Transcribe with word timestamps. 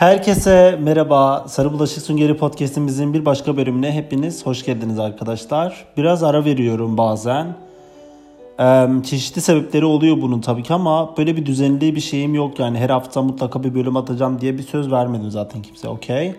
Herkese 0.00 0.78
merhaba. 0.82 1.44
Sarı 1.48 1.72
Bulaşık 1.72 2.02
Süngeri 2.02 2.36
Podcast'imizin 2.36 3.14
bir 3.14 3.24
başka 3.24 3.56
bölümüne 3.56 3.92
hepiniz 3.92 4.46
hoş 4.46 4.64
geldiniz 4.64 4.98
arkadaşlar. 4.98 5.86
Biraz 5.96 6.22
ara 6.22 6.44
veriyorum 6.44 6.96
bazen. 6.96 7.56
Ee, 8.60 8.88
çeşitli 9.04 9.40
sebepleri 9.40 9.84
oluyor 9.84 10.22
bunun 10.22 10.40
tabii 10.40 10.62
ki 10.62 10.74
ama 10.74 11.16
böyle 11.16 11.36
bir 11.36 11.46
düzenli 11.46 11.96
bir 11.96 12.00
şeyim 12.00 12.34
yok 12.34 12.58
yani 12.58 12.78
her 12.78 12.90
hafta 12.90 13.22
mutlaka 13.22 13.64
bir 13.64 13.74
bölüm 13.74 13.96
atacağım 13.96 14.40
diye 14.40 14.58
bir 14.58 14.62
söz 14.62 14.92
vermedim 14.92 15.30
zaten 15.30 15.62
kimse 15.62 15.88
okey. 15.88 16.34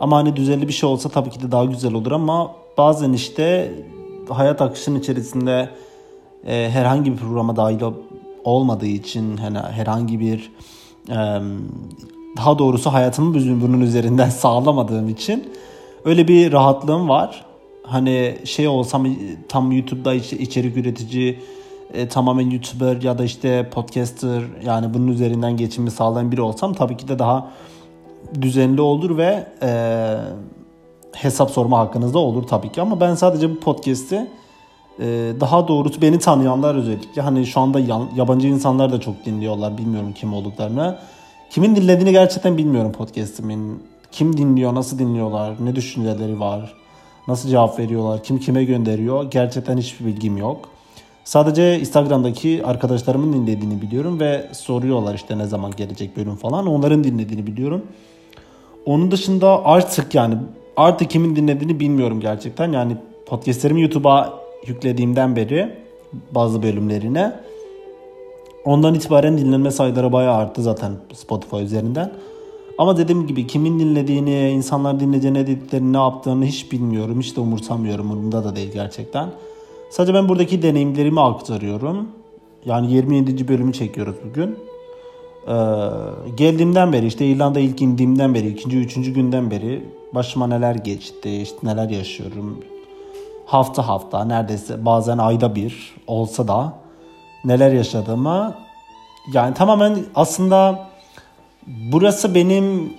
Ama 0.00 0.16
hani 0.16 0.36
düzenli 0.36 0.68
bir 0.68 0.72
şey 0.72 0.88
olsa 0.88 1.08
tabii 1.08 1.30
ki 1.30 1.42
de 1.42 1.52
daha 1.52 1.64
güzel 1.64 1.94
olur 1.94 2.12
ama 2.12 2.52
bazen 2.78 3.12
işte 3.12 3.72
hayat 4.28 4.62
akışının 4.62 4.98
içerisinde 4.98 5.70
e, 6.46 6.70
herhangi 6.70 7.12
bir 7.12 7.16
programa 7.16 7.56
dahil 7.56 7.80
olmadığı 8.44 8.86
için 8.86 9.36
hani 9.36 9.58
herhangi 9.58 10.20
bir 10.20 10.50
daha 12.36 12.58
doğrusu 12.58 12.92
hayatımı 12.92 13.34
bunun 13.34 13.80
üzerinden 13.80 14.30
sağlamadığım 14.30 15.08
için 15.08 15.52
öyle 16.04 16.28
bir 16.28 16.52
rahatlığım 16.52 17.08
var. 17.08 17.44
Hani 17.82 18.38
şey 18.44 18.68
olsam 18.68 19.06
tam 19.48 19.72
YouTube'da 19.72 20.14
içerik 20.14 20.76
üretici 20.76 21.38
e, 21.94 22.08
tamamen 22.08 22.50
YouTuber 22.50 23.02
ya 23.02 23.18
da 23.18 23.24
işte 23.24 23.70
podcaster 23.70 24.42
yani 24.64 24.94
bunun 24.94 25.08
üzerinden 25.08 25.56
geçimi 25.56 25.90
sağlayan 25.90 26.32
biri 26.32 26.40
olsam 26.40 26.74
tabii 26.74 26.96
ki 26.96 27.08
de 27.08 27.18
daha 27.18 27.50
düzenli 28.40 28.80
olur 28.80 29.16
ve 29.16 29.46
e, 29.62 29.70
hesap 31.12 31.50
sorma 31.50 31.78
hakkınız 31.78 32.14
da 32.14 32.18
olur 32.18 32.42
tabii 32.42 32.72
ki 32.72 32.82
ama 32.82 33.00
ben 33.00 33.14
sadece 33.14 33.50
bu 33.50 33.60
podcast'i 33.60 34.30
e, 35.00 35.32
daha 35.40 35.68
doğrusu 35.68 36.02
beni 36.02 36.18
tanıyanlar 36.18 36.74
özellikle 36.74 37.22
hani 37.22 37.46
şu 37.46 37.60
anda 37.60 37.80
yan, 37.80 38.08
yabancı 38.16 38.48
insanlar 38.48 38.92
da 38.92 39.00
çok 39.00 39.24
dinliyorlar 39.24 39.78
bilmiyorum 39.78 40.12
kim 40.14 40.34
olduklarını 40.34 40.98
Kimin 41.56 41.76
dinlediğini 41.76 42.12
gerçekten 42.12 42.58
bilmiyorum 42.58 42.92
podcast'imin. 42.92 43.82
Kim 44.12 44.36
dinliyor, 44.36 44.74
nasıl 44.74 44.98
dinliyorlar, 44.98 45.54
ne 45.60 45.76
düşünceleri 45.76 46.40
var, 46.40 46.74
nasıl 47.28 47.48
cevap 47.48 47.78
veriyorlar, 47.78 48.22
kim 48.22 48.38
kime 48.38 48.64
gönderiyor 48.64 49.30
gerçekten 49.30 49.78
hiçbir 49.78 50.06
bilgim 50.06 50.36
yok. 50.36 50.68
Sadece 51.24 51.80
Instagram'daki 51.80 52.62
arkadaşlarımın 52.64 53.32
dinlediğini 53.32 53.82
biliyorum 53.82 54.20
ve 54.20 54.48
soruyorlar 54.52 55.14
işte 55.14 55.38
ne 55.38 55.46
zaman 55.46 55.72
gelecek 55.76 56.16
bölüm 56.16 56.36
falan. 56.36 56.66
Onların 56.66 57.04
dinlediğini 57.04 57.46
biliyorum. 57.46 57.82
Onun 58.86 59.10
dışında 59.10 59.64
artık 59.64 60.14
yani 60.14 60.36
artık 60.76 61.10
kimin 61.10 61.36
dinlediğini 61.36 61.80
bilmiyorum 61.80 62.20
gerçekten. 62.20 62.72
Yani 62.72 62.96
podcastlerimi 63.26 63.80
YouTube'a 63.80 64.40
yüklediğimden 64.66 65.36
beri 65.36 65.76
bazı 66.30 66.62
bölümlerine 66.62 67.32
Ondan 68.66 68.94
itibaren 68.94 69.38
dinlenme 69.38 69.70
sayıları 69.70 70.12
bayağı 70.12 70.34
arttı 70.34 70.62
zaten 70.62 70.92
Spotify 71.12 71.62
üzerinden. 71.62 72.12
Ama 72.78 72.96
dediğim 72.96 73.26
gibi 73.26 73.46
kimin 73.46 73.78
dinlediğini, 73.78 74.50
insanlar 74.50 75.00
dinleyeceğini, 75.00 75.46
dediklerini, 75.46 75.92
ne 75.92 75.96
yaptığını 75.96 76.44
hiç 76.44 76.72
bilmiyorum. 76.72 77.20
Hiç 77.20 77.36
de 77.36 77.40
umursamıyorum. 77.40 78.10
Umurumda 78.10 78.44
da 78.44 78.56
değil 78.56 78.72
gerçekten. 78.72 79.28
Sadece 79.90 80.14
ben 80.14 80.28
buradaki 80.28 80.62
deneyimlerimi 80.62 81.20
aktarıyorum. 81.20 82.08
Yani 82.64 82.92
27. 82.92 83.48
bölümü 83.48 83.72
çekiyoruz 83.72 84.16
bugün. 84.30 84.58
Ee, 85.48 85.54
geldiğimden 86.36 86.92
beri 86.92 87.06
işte 87.06 87.26
İrlanda 87.26 87.60
ilk 87.60 87.82
indiğimden 87.82 88.34
beri, 88.34 88.48
ikinci, 88.48 88.78
üçüncü 88.78 89.14
günden 89.14 89.50
beri 89.50 89.84
başıma 90.14 90.46
neler 90.46 90.74
geçti, 90.74 91.42
işte 91.42 91.56
neler 91.62 91.90
yaşıyorum. 91.90 92.58
Hafta 93.46 93.88
hafta 93.88 94.24
neredeyse 94.24 94.84
bazen 94.84 95.18
ayda 95.18 95.54
bir 95.54 95.94
olsa 96.06 96.48
da 96.48 96.72
neler 97.46 97.72
yaşadığımı 97.72 98.54
yani 99.32 99.54
tamamen 99.54 100.04
aslında 100.14 100.88
burası 101.66 102.34
benim 102.34 102.94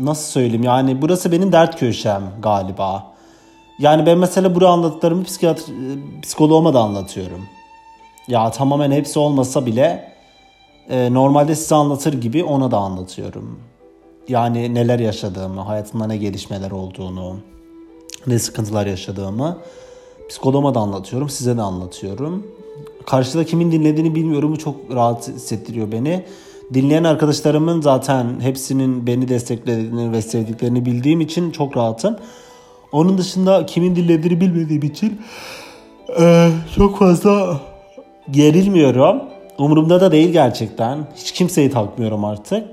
nasıl 0.00 0.30
söyleyeyim 0.30 0.62
yani 0.62 1.02
burası 1.02 1.32
benim 1.32 1.52
dert 1.52 1.78
köşem 1.78 2.22
galiba. 2.42 3.12
Yani 3.78 4.06
ben 4.06 4.18
mesela 4.18 4.54
buraya 4.54 4.68
anlattıklarımı 4.68 5.24
psikoloğuma 6.22 6.74
da 6.74 6.80
anlatıyorum. 6.80 7.48
Ya 8.28 8.50
tamamen 8.50 8.92
hepsi 8.92 9.18
olmasa 9.18 9.66
bile 9.66 10.12
normalde 10.90 11.54
size 11.54 11.74
anlatır 11.74 12.20
gibi 12.20 12.44
ona 12.44 12.70
da 12.70 12.78
anlatıyorum. 12.78 13.60
Yani 14.28 14.74
neler 14.74 14.98
yaşadığımı, 14.98 15.60
hayatımda 15.60 16.06
ne 16.06 16.16
gelişmeler 16.16 16.70
olduğunu, 16.70 17.36
ne 18.26 18.38
sıkıntılar 18.38 18.86
yaşadığımı 18.86 19.58
psikoloğuma 20.28 20.74
da 20.74 20.80
anlatıyorum, 20.80 21.28
size 21.28 21.56
de 21.56 21.62
anlatıyorum 21.62 22.46
karşıda 23.06 23.44
kimin 23.44 23.72
dinlediğini 23.72 24.14
bilmiyorum. 24.14 24.52
Bu 24.52 24.58
çok 24.58 24.76
rahat 24.94 25.28
hissettiriyor 25.28 25.92
beni. 25.92 26.24
Dinleyen 26.74 27.04
arkadaşlarımın 27.04 27.80
zaten 27.80 28.26
hepsinin 28.40 29.06
beni 29.06 29.28
desteklediğini 29.28 30.12
ve 30.12 30.22
sevdiklerini 30.22 30.86
bildiğim 30.86 31.20
için 31.20 31.50
çok 31.50 31.76
rahatım. 31.76 32.16
Onun 32.92 33.18
dışında 33.18 33.66
kimin 33.66 33.96
dinlediğini 33.96 34.40
bilmediğim 34.40 34.82
için 34.82 35.20
e, 36.20 36.50
çok 36.76 36.98
fazla 36.98 37.60
gerilmiyorum. 38.30 39.22
Umurumda 39.58 40.00
da 40.00 40.12
değil 40.12 40.32
gerçekten. 40.32 40.98
Hiç 41.16 41.32
kimseyi 41.32 41.70
takmıyorum 41.70 42.24
artık. 42.24 42.66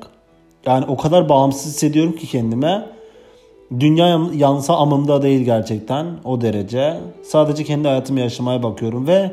Yani 0.66 0.86
o 0.88 0.98
kadar 0.98 1.30
bağımsız 1.30 1.66
hissediyorum 1.66 2.16
ki 2.16 2.28
kendime. 2.28 2.86
Dünya 3.80 4.22
yansa 4.34 4.76
amımda 4.76 5.22
değil 5.22 5.42
gerçekten 5.42 6.06
o 6.24 6.42
derece. 6.42 6.98
Sadece 7.24 7.64
kendi 7.64 7.88
hayatımı 7.88 8.20
yaşamaya 8.20 8.64
bakıyorum 8.64 9.08
ve 9.08 9.32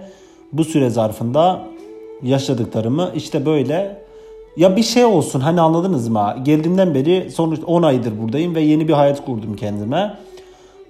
bu 0.53 0.65
süre 0.65 0.91
zarfında 0.91 1.63
yaşadıklarımı 2.23 3.11
işte 3.15 3.47
böyle 3.47 4.07
ya 4.57 4.77
bir 4.77 4.83
şey 4.83 5.05
olsun 5.05 5.41
hani 5.41 5.61
anladınız 5.61 6.09
mı? 6.09 6.37
Geldiğimden 6.43 6.95
beri 6.95 7.31
sonuçta 7.31 7.67
10 7.67 7.83
aydır 7.83 8.23
buradayım 8.23 8.55
ve 8.55 8.61
yeni 8.61 8.89
bir 8.89 8.93
hayat 8.93 9.25
kurdum 9.25 9.57
kendime. 9.57 10.19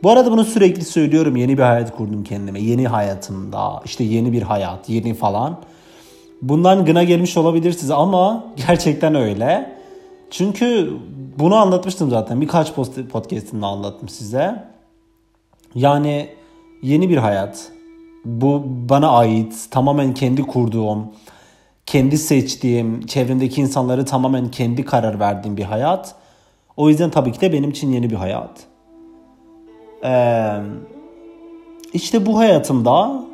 Bu 0.03 0.11
arada 0.11 0.33
bunu 0.33 0.44
sürekli 0.44 0.84
söylüyorum. 0.84 1.37
Yeni 1.37 1.59
bir 1.59 1.62
hayat 1.62 1.97
kurdum 1.97 2.25
kendime. 2.25 2.61
Yeni 2.61 2.89
hayatımda 2.89 3.83
işte 3.84 4.05
yeni 4.05 4.33
bir 4.33 4.43
hayat, 4.43 4.89
yeni 4.89 5.15
falan. 5.15 5.59
Bundan 6.43 6.84
gına 6.84 7.05
gelmiş 7.05 7.37
olabilir 7.37 7.73
size 7.73 7.94
ama 7.94 8.44
gerçekten 8.69 9.15
öyle. 9.15 9.77
Çünkü 10.31 10.93
bunu 11.38 11.55
anlatmıştım 11.55 12.11
zaten. 12.11 12.41
Birkaç 12.41 12.75
podcast'imde 13.12 13.67
anlattım 13.67 14.09
size. 14.09 14.65
Yani 15.75 16.28
yeni 16.83 17.09
bir 17.09 17.17
hayat, 17.17 17.73
bu 18.26 18.62
bana 18.66 19.09
ait, 19.09 19.66
tamamen 19.70 20.14
kendi 20.14 20.42
kurduğum, 20.42 21.06
kendi 21.87 22.19
seçtiğim, 22.19 23.06
çevremdeki 23.06 23.60
insanları 23.60 24.04
tamamen 24.04 24.50
kendi 24.50 24.84
karar 24.84 25.20
verdiğim 25.20 25.56
bir 25.56 25.64
hayat. 25.64 26.14
O 26.76 26.88
yüzden 26.88 27.10
tabii 27.10 27.32
ki 27.32 27.41
de 27.41 27.53
benim 27.53 27.70
için 27.70 27.92
yeni 27.92 28.10
bir 28.10 28.16
hayat. 28.16 28.50
Ee, 30.04 30.53
işte 31.92 32.26
bu 32.26 32.38
hayatımda 32.38 33.25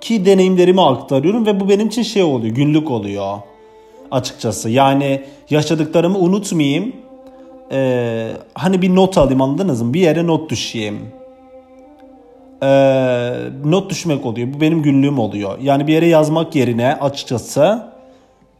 ki 0.00 0.26
deneyimlerimi 0.26 0.82
aktarıyorum 0.82 1.46
ve 1.46 1.60
bu 1.60 1.68
benim 1.68 1.86
için 1.86 2.02
şey 2.02 2.22
oluyor, 2.22 2.54
günlük 2.54 2.90
oluyor 2.90 3.38
açıkçası. 4.10 4.70
Yani 4.70 5.24
yaşadıklarımı 5.50 6.18
unutmayayım. 6.18 6.92
Ee, 7.72 8.30
hani 8.54 8.82
bir 8.82 8.94
not 8.94 9.18
alayım 9.18 9.40
anladınız 9.40 9.82
mı? 9.82 9.94
Bir 9.94 10.00
yere 10.00 10.26
not 10.26 10.50
düşeyim 10.50 10.98
e, 12.64 12.68
not 13.64 13.90
düşmek 13.90 14.26
oluyor. 14.26 14.54
Bu 14.54 14.60
benim 14.60 14.82
günlüğüm 14.82 15.18
oluyor. 15.18 15.58
Yani 15.58 15.86
bir 15.86 15.92
yere 15.92 16.06
yazmak 16.06 16.54
yerine 16.54 16.94
açıkçası 16.94 17.82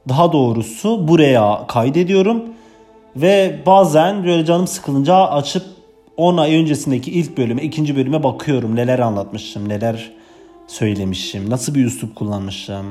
daha 0.08 0.32
doğrusu 0.32 1.08
buraya 1.08 1.66
kaydediyorum. 1.66 2.44
Ve 3.16 3.58
bazen 3.66 4.24
böyle 4.24 4.44
canım 4.44 4.66
sıkılınca 4.66 5.14
açıp 5.14 5.62
10 6.16 6.36
ay 6.36 6.56
öncesindeki 6.56 7.10
ilk 7.10 7.38
bölüme, 7.38 7.62
ikinci 7.62 7.96
bölüme 7.96 8.22
bakıyorum. 8.22 8.76
Neler 8.76 8.98
anlatmışım, 8.98 9.68
neler 9.68 10.12
söylemişim, 10.66 11.50
nasıl 11.50 11.74
bir 11.74 11.84
üslup 11.84 12.16
kullanmışım 12.16 12.86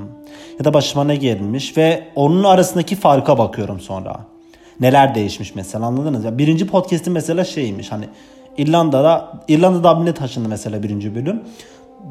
ya 0.59 0.65
da 0.65 0.73
başıma 0.73 1.03
ne 1.03 1.15
gelmiş 1.15 1.77
ve 1.77 2.03
onun 2.15 2.43
arasındaki 2.43 2.95
farka 2.95 3.37
bakıyorum 3.37 3.79
sonra. 3.79 4.19
Neler 4.79 5.15
değişmiş 5.15 5.55
mesela 5.55 5.85
anladınız 5.85 6.25
ya. 6.25 6.37
Birinci 6.37 6.67
podcast'in 6.67 7.13
mesela 7.13 7.43
şeymiş 7.43 7.91
hani 7.91 8.05
İrlanda'da 8.57 9.33
İrlanda 9.47 9.95
Dublin'e 9.95 10.13
taşındı 10.13 10.49
mesela 10.49 10.83
birinci 10.83 11.15
bölüm. 11.15 11.43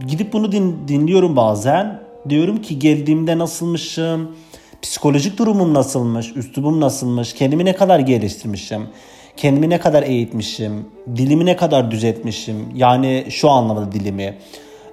Gidip 0.07 0.33
bunu 0.33 0.53
din, 0.53 0.89
dinliyorum 0.89 1.37
bazen. 1.37 2.01
Diyorum 2.29 2.63
ki 2.63 2.79
geldiğimde 2.79 3.39
nasılmışım, 3.39 4.37
psikolojik 4.83 5.39
durumum 5.39 5.75
nasılmış, 5.75 6.37
üslubum 6.37 6.81
nasılmış, 6.81 7.35
kendimi 7.35 7.65
ne 7.65 7.73
kadar 7.73 7.99
geliştirmişim, 7.99 8.89
kendimi 9.37 9.71
ne 9.71 9.81
kadar 9.81 10.03
eğitmişim, 10.03 10.87
dilimi 11.17 11.47
ne 11.47 11.57
kadar 11.57 11.91
düzeltmişim. 11.91 12.57
Yani 12.75 13.25
şu 13.29 13.51
anlamda 13.51 13.93
dilimi. 13.93 14.39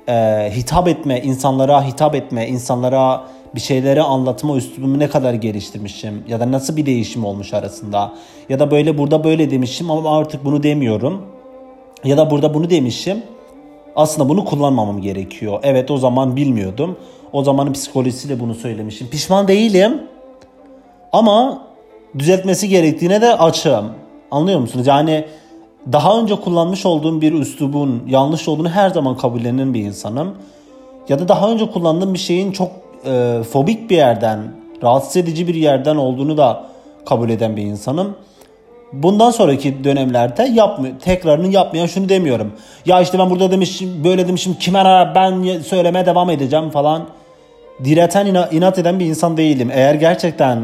Ee, 0.10 0.52
hitap 0.56 0.88
etme, 0.88 1.22
insanlara 1.22 1.88
hitap 1.88 2.16
etme, 2.16 2.48
insanlara 2.48 3.26
bir 3.56 3.60
şeyleri 3.60 4.02
anlatma 4.02 4.58
üslubumu 4.58 5.00
ne 5.00 5.10
kadar 5.10 5.34
geliştirmişim 5.34 6.24
ya 6.28 6.40
da 6.40 6.52
nasıl 6.52 6.78
bir 6.78 6.86
değişim 6.86 7.26
olmuş 7.26 7.54
arasında 7.54 8.14
ya 8.50 8.60
da 8.60 8.72
böyle 8.72 8.98
burada 8.98 9.24
böyle 9.24 9.52
demişim 9.52 9.92
ama 9.92 10.18
artık 10.18 10.46
bunu 10.46 10.64
demiyorum 10.64 11.22
ya 12.04 12.18
da 12.18 12.32
burada 12.32 12.54
bunu 12.54 12.70
demişim. 12.70 13.24
Aslında 13.96 14.30
bunu 14.30 14.46
kullanmamam 14.46 15.02
gerekiyor. 15.02 15.60
Evet 15.64 15.92
o 15.92 15.98
zaman 15.98 16.36
bilmiyordum. 16.36 16.98
O 17.34 17.44
zamanın 17.44 17.74
psikolojisiyle 17.74 18.40
bunu 18.40 18.56
söylemişim. 18.56 19.08
Pişman 19.08 19.48
değilim. 19.48 20.02
Ama 21.14 21.62
düzeltmesi 22.20 22.70
gerektiğine 22.70 23.22
de 23.22 23.36
açığım. 23.36 23.86
Anlıyor 24.32 24.60
musunuz? 24.60 24.88
Yani 24.88 25.26
daha 25.92 26.20
önce 26.20 26.36
kullanmış 26.36 26.86
olduğum 26.86 27.22
bir 27.22 27.34
üslubun 27.34 28.04
yanlış 28.08 28.48
olduğunu 28.48 28.70
her 28.70 28.90
zaman 28.90 29.18
kabullenen 29.18 29.74
bir 29.74 29.82
insanım. 29.82 30.36
Ya 31.10 31.20
da 31.20 31.28
daha 31.28 31.52
önce 31.52 31.72
kullandığım 31.72 32.14
bir 32.14 32.20
şeyin 32.20 32.52
çok 32.52 32.72
e, 33.06 33.44
fobik 33.52 33.90
bir 33.90 33.96
yerden, 33.96 34.40
rahatsız 34.84 35.18
edici 35.18 35.48
bir 35.48 35.56
yerden 35.56 35.96
olduğunu 35.96 36.38
da 36.38 36.66
kabul 37.06 37.30
eden 37.30 37.58
bir 37.58 37.62
insanım. 37.62 38.16
Bundan 38.94 39.32
sonraki 39.32 39.84
dönemlerde 39.84 40.44
yapmıyor, 40.44 41.00
tekrarını 41.00 41.48
yapmayan 41.48 41.86
şunu 41.86 42.10
demiyorum. 42.10 42.54
Ya 42.86 43.02
işte 43.02 43.20
ben 43.20 43.30
burada 43.30 43.52
demişim, 43.52 44.04
böyle 44.04 44.28
demişim, 44.28 44.54
kime 44.54 44.84
ne 44.84 45.16
ben 45.16 45.60
söylemeye 45.60 46.06
devam 46.06 46.30
edeceğim 46.30 46.70
falan. 46.70 47.10
Direten 47.84 48.26
inat 48.52 48.80
eden 48.80 49.00
bir 49.00 49.06
insan 49.06 49.38
değilim. 49.38 49.70
Eğer 49.74 49.96
gerçekten 49.96 50.60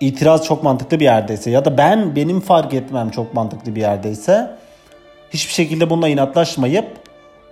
itiraz 0.00 0.44
çok 0.44 0.62
mantıklı 0.62 1.00
bir 1.00 1.04
yerdeyse 1.04 1.50
ya 1.50 1.64
da 1.64 1.78
ben 1.78 2.16
benim 2.16 2.40
fark 2.40 2.74
etmem 2.74 3.10
çok 3.10 3.34
mantıklı 3.34 3.74
bir 3.74 3.80
yerdeyse 3.80 4.50
hiçbir 5.30 5.52
şekilde 5.52 5.90
bununla 5.90 6.08
inatlaşmayıp 6.08 6.86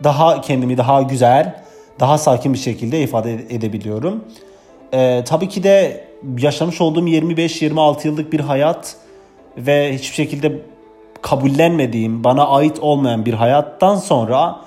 daha 0.05 0.41
kendimi 0.41 0.79
daha 0.79 1.02
güzel, 1.02 1.55
daha 2.00 2.19
sakin 2.19 2.52
bir 2.52 2.58
şekilde 2.58 3.02
ifade 3.02 3.35
edebiliyorum. 3.35 4.25
Ee, 4.94 5.23
tabii 5.26 5.49
ki 5.49 5.62
de 5.62 6.05
yaşamış 6.38 6.81
olduğum 6.81 7.08
25-26 7.08 8.06
yıllık 8.06 8.32
bir 8.32 8.41
hayat 8.41 8.97
ve 9.56 9.94
hiçbir 9.94 10.14
şekilde 10.14 10.52
kabullenmediğim, 11.23 12.25
bana 12.25 12.49
ait 12.49 12.79
olmayan 12.79 13.26
bir 13.26 13.35
hayattan 13.35 13.97
sonra 13.97 14.61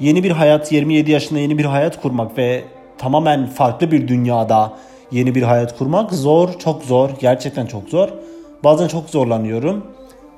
yeni 0.00 0.24
bir 0.24 0.30
hayat, 0.30 0.72
27 0.72 1.10
yaşında 1.10 1.40
yeni 1.40 1.58
bir 1.58 1.64
hayat 1.64 2.02
kurmak 2.02 2.38
ve 2.38 2.64
tamamen 2.98 3.46
farklı 3.46 3.92
bir 3.92 4.08
dünyada 4.08 4.72
yeni 5.10 5.34
bir 5.34 5.42
hayat 5.42 5.78
kurmak 5.78 6.12
zor, 6.12 6.58
çok 6.58 6.82
zor, 6.82 7.10
gerçekten 7.20 7.66
çok 7.66 7.88
zor. 7.88 8.08
Bazen 8.64 8.88
çok 8.88 9.10
zorlanıyorum. 9.10 9.86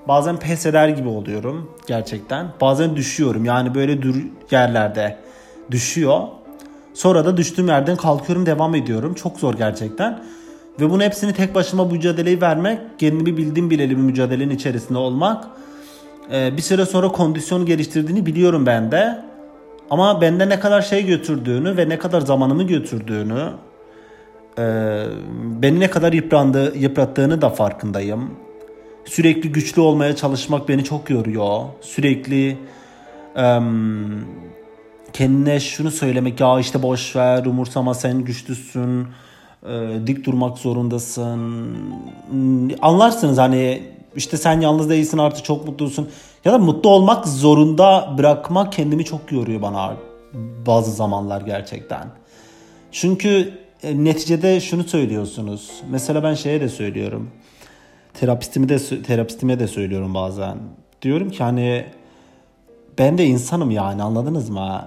Bazen 0.08 0.36
pes 0.36 0.66
eder 0.66 0.88
gibi 0.88 1.08
oluyorum 1.08 1.70
gerçekten. 1.86 2.46
Bazen 2.60 2.96
düşüyorum 2.96 3.44
yani 3.44 3.74
böyle 3.74 4.02
dur 4.02 4.14
yerlerde 4.50 5.16
düşüyor. 5.70 6.20
Sonra 6.94 7.24
da 7.24 7.36
düştüğüm 7.36 7.68
yerden 7.68 7.96
kalkıyorum 7.96 8.46
devam 8.46 8.74
ediyorum. 8.74 9.14
Çok 9.14 9.38
zor 9.38 9.54
gerçekten. 9.54 10.22
Ve 10.80 10.90
bunu 10.90 11.02
hepsini 11.02 11.32
tek 11.32 11.54
başıma 11.54 11.84
mücadeleyi 11.84 12.40
vermek, 12.40 12.78
kendimi 12.98 13.36
bildiğim 13.36 13.70
bileli 13.70 13.90
bir 13.90 14.02
mücadelenin 14.02 14.54
içerisinde 14.54 14.98
olmak. 14.98 15.44
Ee, 16.32 16.56
bir 16.56 16.62
süre 16.62 16.86
sonra 16.86 17.08
kondisyon 17.08 17.66
geliştirdiğini 17.66 18.26
biliyorum 18.26 18.66
ben 18.66 18.92
de. 18.92 19.24
Ama 19.90 20.20
bende 20.20 20.48
ne 20.48 20.60
kadar 20.60 20.82
şey 20.82 21.06
götürdüğünü 21.06 21.76
ve 21.76 21.88
ne 21.88 21.98
kadar 21.98 22.20
zamanımı 22.20 22.62
götürdüğünü, 22.62 23.48
e, 24.58 25.04
beni 25.62 25.80
ne 25.80 25.90
kadar 25.90 26.12
yıprandı, 26.12 26.78
yıprattığını 26.78 27.42
da 27.42 27.50
farkındayım. 27.50 28.30
Sürekli 29.04 29.52
güçlü 29.52 29.80
olmaya 29.80 30.16
çalışmak 30.16 30.68
beni 30.68 30.84
çok 30.84 31.10
yoruyor. 31.10 31.60
Sürekli 31.80 32.58
kendine 35.12 35.60
şunu 35.60 35.90
söylemek 35.90 36.40
ya 36.40 36.60
işte 36.60 36.82
boş 36.82 37.16
ver 37.16 37.44
umursama 37.44 37.94
sen 37.94 38.24
güçlüsün 38.24 39.06
e, 39.66 40.06
dik 40.06 40.26
durmak 40.26 40.58
zorundasın. 40.58 41.76
Anlarsınız 42.82 43.38
hani 43.38 43.82
işte 44.16 44.36
sen 44.36 44.60
yalnız 44.60 44.90
değilsin 44.90 45.18
artık 45.18 45.44
çok 45.44 45.66
mutlusun. 45.66 46.08
Ya 46.44 46.52
da 46.52 46.58
mutlu 46.58 46.90
olmak 46.90 47.28
zorunda 47.28 48.14
bırakmak 48.18 48.72
kendimi 48.72 49.04
çok 49.04 49.32
yoruyor 49.32 49.62
bana 49.62 49.96
bazı 50.66 50.90
zamanlar 50.90 51.40
gerçekten. 51.40 52.06
Çünkü 52.92 53.52
e, 53.82 54.04
neticede 54.04 54.60
şunu 54.60 54.84
söylüyorsunuz. 54.84 55.70
Mesela 55.90 56.22
ben 56.22 56.34
şeye 56.34 56.60
de 56.60 56.68
söylüyorum. 56.68 57.30
Terapistimi 58.14 58.68
de 58.68 59.02
terapistime 59.02 59.58
de 59.60 59.68
söylüyorum 59.68 60.14
bazen. 60.14 60.56
Diyorum 61.02 61.30
ki 61.30 61.42
hani 61.42 61.86
ben 62.98 63.18
de 63.18 63.26
insanım 63.26 63.70
yani 63.70 64.02
anladınız 64.02 64.50
mı? 64.50 64.82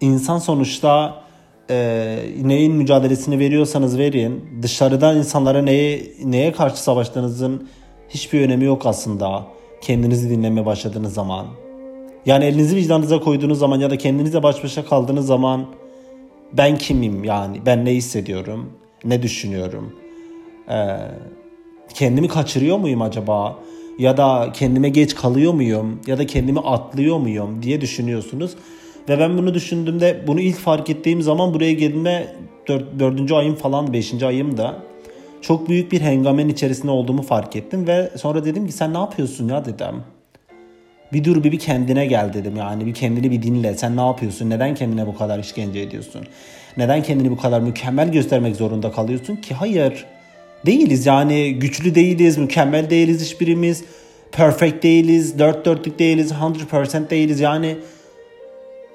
İnsan 0.00 0.38
sonuçta 0.38 1.22
e, 1.70 2.18
neyin 2.42 2.72
mücadelesini 2.72 3.38
veriyorsanız 3.38 3.98
verin. 3.98 4.44
Dışarıdan 4.62 5.16
insanlara 5.16 5.62
neye, 5.62 6.02
neye 6.24 6.52
karşı 6.52 6.82
savaştığınızın 6.82 7.68
hiçbir 8.08 8.40
önemi 8.40 8.64
yok 8.64 8.86
aslında. 8.86 9.46
Kendinizi 9.80 10.30
dinlemeye 10.30 10.66
başladığınız 10.66 11.14
zaman. 11.14 11.46
Yani 12.26 12.44
elinizi 12.44 12.76
vicdanınıza 12.76 13.20
koyduğunuz 13.20 13.58
zaman 13.58 13.80
ya 13.80 13.90
da 13.90 13.98
kendinizle 13.98 14.42
baş 14.42 14.64
başa 14.64 14.84
kaldığınız 14.84 15.26
zaman 15.26 15.66
ben 16.52 16.76
kimim 16.76 17.24
yani 17.24 17.60
ben 17.66 17.84
ne 17.84 17.94
hissediyorum 17.94 18.72
ne 19.04 19.22
düşünüyorum 19.22 19.92
ee, 20.70 20.96
kendimi 21.94 22.28
kaçırıyor 22.28 22.78
muyum 22.78 23.02
acaba 23.02 23.58
ya 23.98 24.16
da 24.16 24.50
kendime 24.54 24.88
geç 24.88 25.14
kalıyor 25.14 25.52
muyum 25.52 26.00
ya 26.06 26.18
da 26.18 26.26
kendimi 26.26 26.60
atlıyor 26.60 27.18
muyum 27.18 27.62
diye 27.62 27.80
düşünüyorsunuz. 27.80 28.56
Ve 29.08 29.18
ben 29.18 29.38
bunu 29.38 29.54
düşündüğümde 29.54 30.20
bunu 30.26 30.40
ilk 30.40 30.56
fark 30.56 30.90
ettiğim 30.90 31.22
zaman 31.22 31.54
buraya 31.54 31.72
geldiğimde 31.72 32.36
4. 32.68 32.98
4. 32.98 33.32
ayım 33.32 33.54
falan 33.54 33.92
5. 33.92 34.22
ayım 34.22 34.56
da 34.56 34.82
çok 35.42 35.68
büyük 35.68 35.92
bir 35.92 36.00
hengamenin 36.00 36.48
içerisinde 36.48 36.90
olduğumu 36.90 37.22
fark 37.22 37.56
ettim 37.56 37.86
ve 37.86 38.10
sonra 38.16 38.44
dedim 38.44 38.66
ki 38.66 38.72
sen 38.72 38.94
ne 38.94 38.98
yapıyorsun 38.98 39.48
ya 39.48 39.64
dedim. 39.64 40.02
Bir 41.12 41.24
dur 41.24 41.44
bir, 41.44 41.52
bir 41.52 41.58
kendine 41.58 42.06
gel 42.06 42.32
dedim 42.32 42.56
yani 42.56 42.86
bir 42.86 42.94
kendini 42.94 43.30
bir 43.30 43.42
dinle 43.42 43.74
sen 43.74 43.96
ne 43.96 44.00
yapıyorsun 44.00 44.50
neden 44.50 44.74
kendine 44.74 45.06
bu 45.06 45.16
kadar 45.16 45.38
işkence 45.38 45.80
ediyorsun 45.80 46.22
neden 46.76 47.02
kendini 47.02 47.30
bu 47.30 47.36
kadar 47.36 47.60
mükemmel 47.60 48.12
göstermek 48.12 48.56
zorunda 48.56 48.92
kalıyorsun 48.92 49.36
ki 49.36 49.54
hayır 49.54 50.04
değiliz 50.66 51.06
yani 51.06 51.54
güçlü 51.54 51.94
değiliz 51.94 52.38
mükemmel 52.38 52.90
değiliz 52.90 53.24
hiçbirimiz 53.24 53.84
perfect 54.32 54.82
değiliz 54.82 55.38
dört 55.38 55.64
dörtlük 55.64 55.98
değiliz 55.98 56.32
100% 56.32 57.10
değiliz 57.10 57.40
yani 57.40 57.76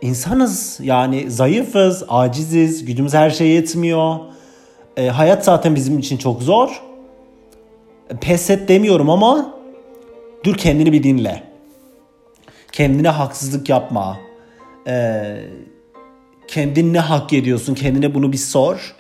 insanız 0.01 0.79
yani 0.83 1.31
zayıfız, 1.31 2.03
aciziz, 2.07 2.85
gücümüz 2.85 3.13
her 3.13 3.29
şeye 3.29 3.53
yetmiyor. 3.53 4.19
E, 4.97 5.07
hayat 5.07 5.45
zaten 5.45 5.75
bizim 5.75 5.99
için 5.99 6.17
çok 6.17 6.41
zor. 6.41 6.83
Pes 8.21 8.49
et 8.49 8.69
demiyorum 8.69 9.09
ama 9.09 9.55
dur 10.43 10.57
kendini 10.57 10.91
bir 10.91 11.03
dinle. 11.03 11.43
Kendine 12.71 13.09
haksızlık 13.09 13.69
yapma. 13.69 14.17
E, 14.87 15.23
kendin 16.47 16.93
ne 16.93 16.99
hak 16.99 17.33
ediyorsun 17.33 17.75
kendine 17.75 18.13
bunu 18.13 18.31
bir 18.31 18.37
sor. 18.37 18.95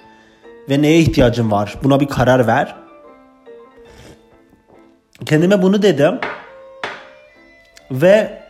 Ve 0.69 0.81
neye 0.81 0.99
ihtiyacın 0.99 1.51
var 1.51 1.77
buna 1.83 1.99
bir 1.99 2.07
karar 2.07 2.47
ver. 2.47 2.75
Kendime 5.25 5.61
bunu 5.61 5.81
dedim. 5.81 6.19
Ve 7.91 8.40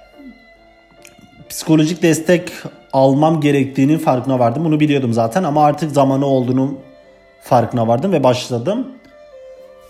psikolojik 1.51 2.03
destek 2.03 2.51
almam 2.93 3.41
gerektiğinin 3.41 3.97
farkına 3.97 4.39
vardım. 4.39 4.65
Bunu 4.65 4.79
biliyordum 4.79 5.13
zaten 5.13 5.43
ama 5.43 5.65
artık 5.65 5.91
zamanı 5.91 6.25
olduğunu 6.25 6.73
farkına 7.43 7.87
vardım 7.87 8.11
ve 8.11 8.23
başladım. 8.23 8.87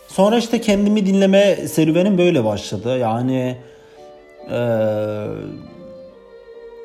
Sonra 0.08 0.38
işte 0.38 0.62
kendimi 0.62 1.06
dinleme 1.06 1.56
serüvenim 1.56 2.18
böyle 2.18 2.46
başladı. 2.46 2.98
Yani 2.98 3.58
e, 4.52 4.60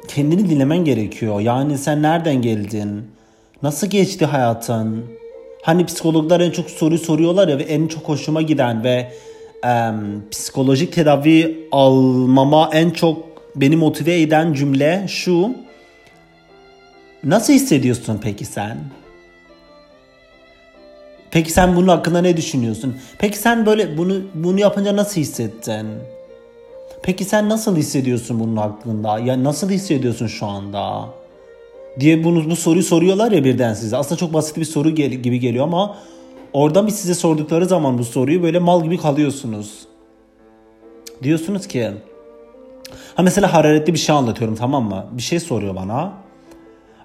kendini 0.08 0.50
dinlemen 0.50 0.84
gerekiyor. 0.84 1.40
Yani 1.40 1.78
sen 1.78 2.02
nereden 2.02 2.42
geldin? 2.42 3.10
Nasıl 3.62 3.86
geçti 3.86 4.26
hayatın? 4.26 5.04
Hani 5.62 5.86
psikologlar 5.86 6.40
en 6.40 6.50
çok 6.50 6.70
soru 6.70 6.98
soruyorlar 6.98 7.48
ya 7.48 7.58
ve 7.58 7.62
en 7.62 7.88
çok 7.88 8.08
hoşuma 8.08 8.42
giden 8.42 8.84
ve 8.84 9.12
e, 9.66 9.90
psikolojik 10.30 10.92
tedavi 10.92 11.68
almama 11.72 12.70
en 12.72 12.90
çok 12.90 13.35
beni 13.56 13.76
motive 13.76 14.20
eden 14.20 14.52
cümle 14.52 15.06
şu. 15.08 15.54
Nasıl 17.24 17.52
hissediyorsun 17.52 18.20
peki 18.22 18.44
sen? 18.44 18.78
Peki 21.30 21.52
sen 21.52 21.76
bunun 21.76 21.88
hakkında 21.88 22.20
ne 22.20 22.36
düşünüyorsun? 22.36 22.96
Peki 23.18 23.38
sen 23.38 23.66
böyle 23.66 23.98
bunu 23.98 24.20
bunu 24.34 24.60
yapınca 24.60 24.96
nasıl 24.96 25.20
hissettin? 25.20 25.86
Peki 27.02 27.24
sen 27.24 27.48
nasıl 27.48 27.76
hissediyorsun 27.76 28.40
bunun 28.40 28.56
hakkında? 28.56 29.18
Ya 29.18 29.44
nasıl 29.44 29.70
hissediyorsun 29.70 30.26
şu 30.26 30.46
anda? 30.46 31.08
diye 32.00 32.24
bunu 32.24 32.50
bu 32.50 32.56
soruyu 32.56 32.82
soruyorlar 32.82 33.32
ya 33.32 33.44
birden 33.44 33.74
size. 33.74 33.96
Aslında 33.96 34.18
çok 34.18 34.32
basit 34.32 34.56
bir 34.56 34.64
soru 34.64 34.94
gel- 34.94 35.10
gibi 35.10 35.40
geliyor 35.40 35.64
ama 35.64 35.96
oradan 36.52 36.86
bir 36.86 36.92
size 36.92 37.14
sordukları 37.14 37.66
zaman 37.66 37.98
bu 37.98 38.04
soruyu 38.04 38.42
böyle 38.42 38.58
mal 38.58 38.84
gibi 38.84 38.98
kalıyorsunuz. 38.98 39.86
Diyorsunuz 41.22 41.66
ki 41.66 41.90
Ha 43.14 43.22
mesela 43.22 43.52
hararetli 43.52 43.94
bir 43.94 43.98
şey 43.98 44.16
anlatıyorum 44.16 44.56
tamam 44.56 44.84
mı? 44.84 45.06
Bir 45.12 45.22
şey 45.22 45.40
soruyor 45.40 45.74
bana. 45.76 46.12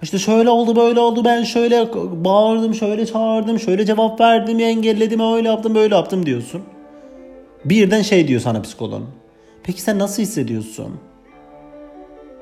İşte 0.02 0.20
şöyle 0.20 0.50
oldu 0.50 0.76
böyle 0.76 1.00
oldu 1.00 1.26
ben 1.26 1.44
şöyle 1.44 1.90
bağırdım 2.26 2.74
şöyle 2.74 3.06
çağırdım 3.06 3.60
şöyle 3.60 3.86
cevap 3.86 4.20
verdim 4.20 4.60
engelledim 4.60 5.20
öyle 5.20 5.48
yaptım 5.48 5.76
böyle 5.76 5.96
yaptım 5.96 6.26
diyorsun. 6.26 6.62
Birden 7.66 8.02
şey 8.02 8.28
diyor 8.28 8.42
sana 8.42 8.62
psikolog. 8.62 9.02
Peki 9.64 9.82
sen 9.82 10.00
nasıl 10.00 10.24
hissediyorsun? 10.24 11.00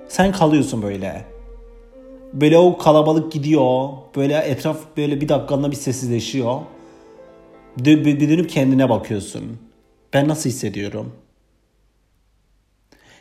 Sen 0.08 0.31
kalıyorsun 0.31 0.81
böyle. 0.81 1.25
Böyle 2.34 2.58
o 2.58 2.77
kalabalık 2.77 3.31
gidiyor. 3.31 3.89
Böyle 4.15 4.38
etraf 4.38 4.77
böyle 4.98 5.22
bir 5.22 5.29
dakikalığına 5.29 5.72
bir 5.72 5.75
sessizleşiyor. 5.75 6.60
Bir 7.77 8.29
dönüp 8.29 8.50
kendine 8.50 8.89
bakıyorsun. 8.89 9.43
Ben 10.13 10.27
nasıl 10.27 10.50
hissediyorum? 10.50 11.13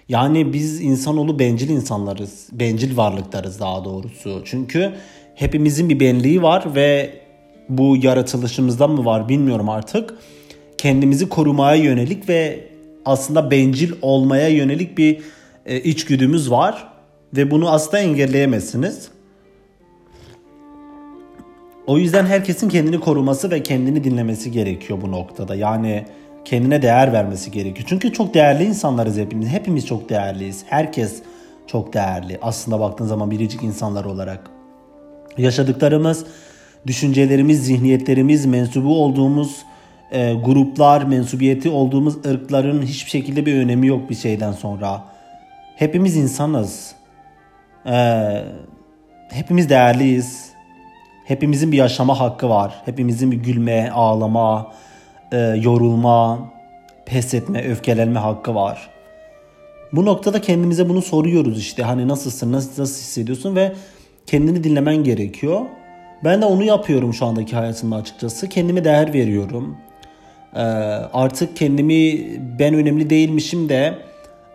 Yani 0.08 0.52
biz 0.52 0.80
insanoğlu 0.80 1.38
bencil 1.38 1.68
insanlarız. 1.68 2.48
Bencil 2.52 2.96
varlıklarız 2.96 3.60
daha 3.60 3.84
doğrusu. 3.84 4.42
Çünkü 4.44 4.92
hepimizin 5.34 5.88
bir 5.88 6.00
benliği 6.00 6.42
var 6.42 6.74
ve 6.74 7.20
bu 7.68 7.96
yaratılışımızdan 7.96 8.90
mı 8.90 9.04
var 9.04 9.28
bilmiyorum 9.28 9.68
artık. 9.68 10.14
Kendimizi 10.78 11.28
korumaya 11.28 11.82
yönelik 11.82 12.28
ve 12.28 12.68
aslında 13.04 13.50
bencil 13.50 13.92
olmaya 14.02 14.48
yönelik 14.48 14.98
bir 14.98 15.20
e, 15.66 15.80
içgüdümüz 15.80 16.50
var 16.50 16.88
ve 17.36 17.50
bunu 17.50 17.70
asla 17.70 17.98
engelleyemezsiniz. 17.98 19.08
O 21.86 21.98
yüzden 21.98 22.26
herkesin 22.26 22.68
kendini 22.68 23.00
koruması 23.00 23.50
ve 23.50 23.62
kendini 23.62 24.04
dinlemesi 24.04 24.50
gerekiyor 24.50 24.98
bu 25.02 25.12
noktada. 25.12 25.54
Yani 25.54 26.04
kendine 26.48 26.82
değer 26.82 27.12
vermesi 27.12 27.50
gerekiyor. 27.50 27.86
Çünkü 27.88 28.12
çok 28.12 28.34
değerli 28.34 28.64
insanlarız 28.64 29.18
hepimiz. 29.18 29.48
Hepimiz 29.48 29.86
çok 29.86 30.08
değerliyiz. 30.08 30.64
Herkes 30.68 31.22
çok 31.66 31.92
değerli. 31.92 32.38
Aslında 32.42 32.80
baktığın 32.80 33.06
zaman 33.06 33.30
biricik 33.30 33.62
insanlar 33.62 34.04
olarak. 34.04 34.50
Yaşadıklarımız, 35.38 36.24
düşüncelerimiz, 36.86 37.64
zihniyetlerimiz, 37.64 38.46
mensubu 38.46 39.02
olduğumuz 39.02 39.62
e, 40.12 40.34
gruplar, 40.34 41.02
mensubiyeti 41.02 41.68
olduğumuz 41.70 42.26
ırkların 42.26 42.82
hiçbir 42.82 43.10
şekilde 43.10 43.46
bir 43.46 43.54
önemi 43.54 43.86
yok 43.86 44.10
bir 44.10 44.14
şeyden 44.14 44.52
sonra. 44.52 45.04
Hepimiz 45.76 46.16
insanız. 46.16 46.94
E, 47.86 48.28
hepimiz 49.30 49.70
değerliyiz. 49.70 50.48
Hepimizin 51.24 51.72
bir 51.72 51.76
yaşama 51.76 52.20
hakkı 52.20 52.48
var. 52.48 52.74
Hepimizin 52.84 53.32
bir 53.32 53.36
gülme, 53.36 53.90
ağlama, 53.90 54.72
e, 55.32 55.38
yorulma, 55.38 56.38
pes 57.06 57.34
etme, 57.34 57.64
öfkelenme 57.68 58.18
hakkı 58.20 58.54
var. 58.54 58.90
Bu 59.92 60.04
noktada 60.04 60.40
kendimize 60.40 60.88
bunu 60.88 61.02
soruyoruz 61.02 61.58
işte. 61.58 61.82
Hani 61.82 62.08
nasılsın, 62.08 62.52
nasıl, 62.52 62.82
nasıl 62.82 63.00
hissediyorsun 63.00 63.56
ve 63.56 63.72
kendini 64.26 64.64
dinlemen 64.64 65.04
gerekiyor. 65.04 65.60
Ben 66.24 66.42
de 66.42 66.44
onu 66.46 66.64
yapıyorum 66.64 67.14
şu 67.14 67.26
andaki 67.26 67.56
hayatımda 67.56 67.96
açıkçası. 67.96 68.48
Kendime 68.48 68.84
değer 68.84 69.12
veriyorum. 69.14 69.76
Ee, 70.54 70.58
artık 71.12 71.56
kendimi 71.56 72.26
ben 72.58 72.74
önemli 72.74 73.10
değilmişim 73.10 73.68
de 73.68 73.98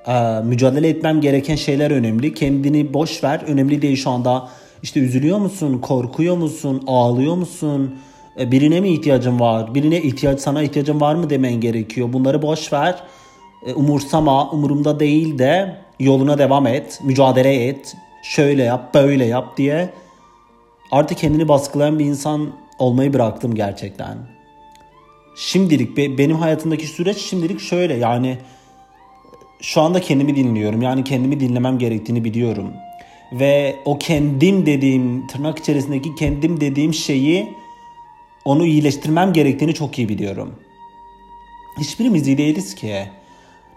e, 0.08 0.42
mücadele 0.44 0.90
etmem 0.90 1.22
gereken 1.22 1.56
şeyler 1.56 1.92
önemli. 1.92 2.34
Kendini 2.34 2.94
boş 2.94 3.24
ver. 3.24 3.42
Önemli 3.48 3.82
değil 3.82 3.98
şu 3.98 4.10
anda. 4.10 4.50
İşte 4.84 5.00
üzülüyor 5.00 5.38
musun? 5.38 5.80
Korkuyor 5.80 6.38
musun? 6.38 6.84
Ağlıyor 6.88 7.36
musun? 7.36 7.96
E, 8.40 8.52
birine 8.52 8.82
mi 8.82 8.90
ihtiyacın 8.90 9.40
var? 9.40 9.76
Birine 9.76 10.02
ihtiyaç 10.02 10.40
sana 10.40 10.64
ihtiyacın 10.64 11.02
var 11.02 11.16
mı 11.16 11.30
demen 11.30 11.54
gerekiyor. 11.54 12.14
Bunları 12.14 12.42
boş 12.42 12.74
ver. 12.74 13.04
E, 13.66 13.74
umursama, 13.74 14.52
umurumda 14.52 15.00
değil 15.00 15.40
de 15.40 15.78
yoluna 16.00 16.38
devam 16.38 16.68
et, 16.68 17.00
mücadele 17.04 17.68
et. 17.68 17.96
Şöyle 18.24 18.64
yap, 18.64 18.94
böyle 18.94 19.26
yap 19.26 19.58
diye 19.58 19.90
artık 20.92 21.18
kendini 21.18 21.48
baskılayan 21.48 22.00
bir 22.00 22.06
insan 22.06 22.50
olmayı 22.80 23.14
bıraktım 23.14 23.56
gerçekten. 23.56 24.18
Şimdilik 25.36 25.98
benim 25.98 26.38
hayatımdaki 26.38 26.88
süreç 26.88 27.18
şimdilik 27.18 27.60
şöyle 27.60 27.94
yani 27.94 28.38
şu 29.62 29.82
anda 29.82 30.02
kendimi 30.02 30.36
dinliyorum. 30.36 30.82
Yani 30.82 31.04
kendimi 31.04 31.40
dinlemem 31.40 31.80
gerektiğini 31.80 32.24
biliyorum. 32.24 32.74
Ve 33.32 33.76
o 33.86 33.98
kendim 34.00 34.66
dediğim 34.66 35.28
tırnak 35.28 35.60
içerisindeki 35.60 36.16
kendim 36.16 36.62
dediğim 36.62 36.94
şeyi 36.94 37.63
onu 38.46 38.66
iyileştirmem 38.66 39.34
gerektiğini 39.34 39.74
çok 39.74 40.00
iyi 40.00 40.10
biliyorum. 40.10 40.56
Hiçbirimiz 41.80 42.28
iyi 42.28 42.38
değiliz 42.38 42.76
ki. 42.76 42.96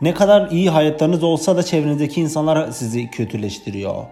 Ne 0.01 0.15
kadar 0.15 0.51
iyi 0.51 0.71
hayatlarınız 0.71 1.23
olsa 1.23 1.57
da 1.57 1.63
çevrenizdeki 1.63 2.21
insanlar 2.21 2.71
sizi 2.71 3.11
kötüleştiriyor. 3.11 4.05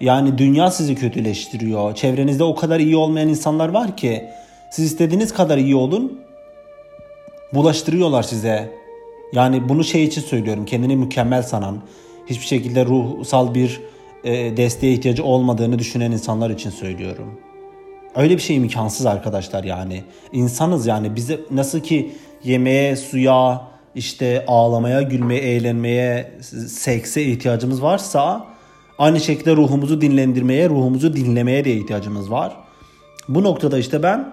Yani 0.00 0.38
dünya 0.38 0.70
sizi 0.70 0.94
kötüleştiriyor. 0.94 1.94
Çevrenizde 1.94 2.44
o 2.44 2.54
kadar 2.54 2.80
iyi 2.80 2.96
olmayan 2.96 3.28
insanlar 3.28 3.68
var 3.68 3.96
ki 3.96 4.24
siz 4.70 4.84
istediğiniz 4.84 5.34
kadar 5.34 5.58
iyi 5.58 5.76
olun 5.76 6.20
bulaştırıyorlar 7.54 8.22
size. 8.22 8.70
Yani 9.32 9.68
bunu 9.68 9.84
şey 9.84 10.04
için 10.04 10.20
söylüyorum. 10.20 10.64
Kendini 10.64 10.96
mükemmel 10.96 11.42
sanan, 11.42 11.82
hiçbir 12.26 12.46
şekilde 12.46 12.86
ruhsal 12.86 13.54
bir 13.54 13.80
e, 14.24 14.56
desteğe 14.56 14.92
ihtiyacı 14.92 15.24
olmadığını 15.24 15.78
düşünen 15.78 16.10
insanlar 16.10 16.50
için 16.50 16.70
söylüyorum. 16.70 17.40
Öyle 18.16 18.36
bir 18.36 18.42
şey 18.42 18.56
imkansız 18.56 19.06
arkadaşlar 19.06 19.64
yani. 19.64 20.04
İnsanız 20.32 20.86
yani 20.86 21.16
bize 21.16 21.40
nasıl 21.50 21.80
ki 21.80 22.12
yemeğe, 22.44 22.96
suya, 22.96 23.62
işte 23.94 24.44
ağlamaya, 24.48 25.02
gülmeye, 25.02 25.40
eğlenmeye, 25.40 26.38
sekse 26.68 27.22
ihtiyacımız 27.22 27.82
varsa 27.82 28.46
aynı 28.98 29.20
şekilde 29.20 29.56
ruhumuzu 29.56 30.00
dinlendirmeye, 30.00 30.68
ruhumuzu 30.68 31.16
dinlemeye 31.16 31.64
de 31.64 31.72
ihtiyacımız 31.72 32.30
var. 32.30 32.56
Bu 33.28 33.42
noktada 33.42 33.78
işte 33.78 34.02
ben 34.02 34.32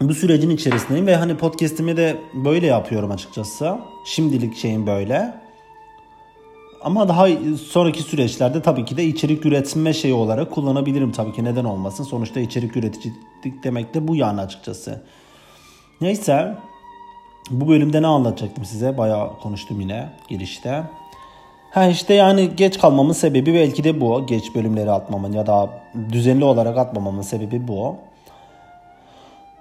bu 0.00 0.14
sürecin 0.14 0.50
içerisindeyim 0.50 1.06
ve 1.06 1.16
hani 1.16 1.36
podcast'imi 1.36 1.96
de 1.96 2.16
böyle 2.44 2.66
yapıyorum 2.66 3.10
açıkçası. 3.10 3.78
Şimdilik 4.06 4.56
şeyim 4.56 4.86
böyle. 4.86 5.41
Ama 6.84 7.08
daha 7.08 7.26
sonraki 7.70 8.02
süreçlerde 8.02 8.62
tabii 8.62 8.84
ki 8.84 8.96
de 8.96 9.04
içerik 9.04 9.46
üretme 9.46 9.92
şeyi 9.92 10.14
olarak 10.14 10.50
kullanabilirim 10.50 11.12
tabii 11.12 11.32
ki 11.32 11.44
neden 11.44 11.64
olmasın. 11.64 12.04
Sonuçta 12.04 12.40
içerik 12.40 12.76
üreticilik 12.76 13.64
demek 13.64 13.94
de 13.94 14.08
bu 14.08 14.16
yani 14.16 14.40
açıkçası. 14.40 15.02
Neyse 16.00 16.54
bu 17.50 17.68
bölümde 17.68 18.02
ne 18.02 18.06
anlatacaktım 18.06 18.64
size? 18.64 18.98
Bayağı 18.98 19.38
konuştum 19.40 19.80
yine 19.80 20.08
girişte. 20.28 20.82
Ha 21.70 21.86
işte 21.86 22.14
yani 22.14 22.50
geç 22.56 22.78
kalmamın 22.78 23.12
sebebi 23.12 23.54
belki 23.54 23.84
de 23.84 24.00
bu. 24.00 24.26
Geç 24.26 24.54
bölümleri 24.54 24.90
atmamın 24.90 25.32
ya 25.32 25.46
da 25.46 25.70
düzenli 26.12 26.44
olarak 26.44 26.78
atmamamın 26.78 27.22
sebebi 27.22 27.68
bu. 27.68 27.96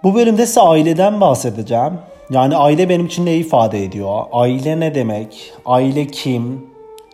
Bu 0.04 0.16
bölümde 0.16 0.46
size 0.46 0.62
aileden 0.62 1.22
bahsedeceğim. 1.22 1.94
Yani 2.30 2.56
aile 2.56 2.90
benim 2.90 3.06
için 3.06 3.25
ne 3.25 3.36
ifade 3.36 3.84
ediyor? 3.84 4.24
Aile 4.32 4.80
ne 4.80 4.96
demek? 4.96 5.54
Aile 5.66 6.08
kim? 6.08 6.71